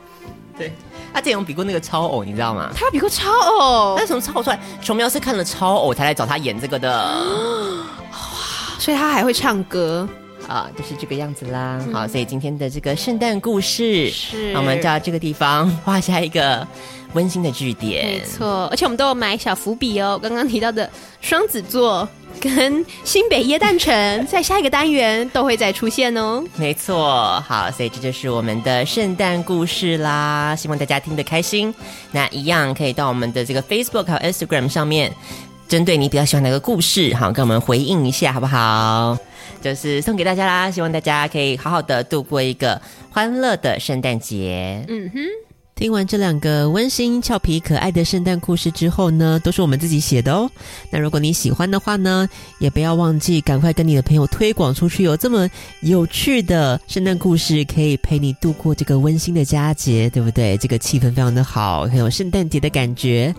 [0.58, 0.72] 对，
[1.12, 2.70] 他之前有比过那个超偶，你知道吗？
[2.74, 6.88] 他比过超偶，他从超偶出来，琼瑶是看了超偶才来找他演这个的。
[8.10, 8.18] 哇，
[8.78, 10.08] 所以他还会唱歌。
[10.46, 11.80] 啊，就是这个样子啦。
[11.92, 16.66] 好，所以今天的这个圣诞故事，是我们就要这个地方画下一个
[17.14, 18.06] 温馨的句点。
[18.06, 20.18] 没错，而且我们都有埋小伏笔哦。
[20.22, 20.88] 刚刚提到的
[21.20, 22.08] 双子座
[22.40, 26.44] 跟新北耶诞城，在下一个单元都会再出现哦。
[26.56, 30.54] 没错，好，所以这就是我们的圣诞故事啦。
[30.54, 31.74] 希望大家听得开心。
[32.12, 35.12] 那一样可以到我们的这个 Facebook 还有 Instagram 上面，
[35.66, 39.18] 针对你比较喜欢哪个故事，好，跟我们回应一下，好不好？
[39.60, 42.80] 就是送给大家啦，希望大家可以好好的度过一个
[43.10, 44.84] 欢乐的圣诞节。
[44.88, 45.20] 嗯哼。
[45.76, 50.50] 听完这两个温馨、俏皮、可爱的圣诞故事之后呢，都是我们自己写的哦。
[50.88, 52.26] 那如果你喜欢的话呢，
[52.58, 55.46] 也不要忘记赶快跟你的朋友推广出去，有这么
[55.80, 60.56] 有趣的圣诞故事可以陪你度过这个温馨的佳节，对不对？
[60.56, 63.34] 这个气氛非常的好，很有圣诞节的感觉。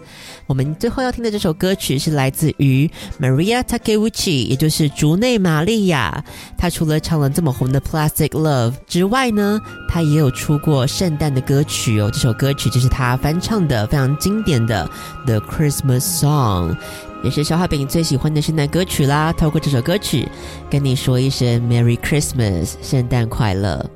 [0.46, 2.88] 我们最后要听的这首歌曲是来自于
[3.20, 6.24] Maria Takeuchi，也就是竹内玛利亚。
[6.56, 9.60] 她除了唱了这么红的《Plastic Love》之外呢，
[9.90, 12.12] 她也有出过圣诞的歌曲哦。
[12.14, 14.90] 这首首歌曲就是她翻唱的非常经典的
[15.26, 16.72] 《The Christmas Song》，
[17.24, 19.32] 也是消化饼最喜欢的圣诞歌曲啦。
[19.32, 20.28] 透过这首歌曲，
[20.70, 23.90] 跟你说一声 Merry Christmas，圣诞快乐。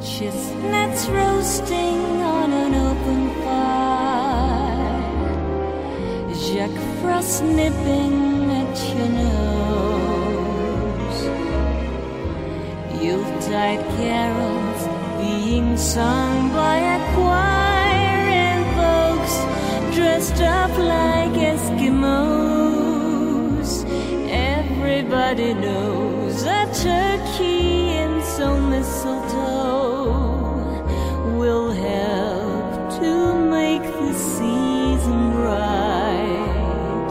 [0.00, 5.02] Chestnuts roasting on an open fire,
[6.32, 6.70] Jack
[7.02, 9.82] Frost nipping at your nose.
[13.02, 14.71] Yuletide carols
[15.52, 19.34] being sung by a choir and folks
[19.94, 22.90] dressed up like Eskimos.
[24.30, 30.14] Everybody knows a turkey and some mistletoe
[31.38, 33.10] will help to
[33.56, 37.10] make the season bright.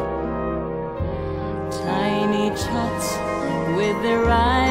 [1.86, 3.08] Tiny tots
[3.78, 4.71] with their eyes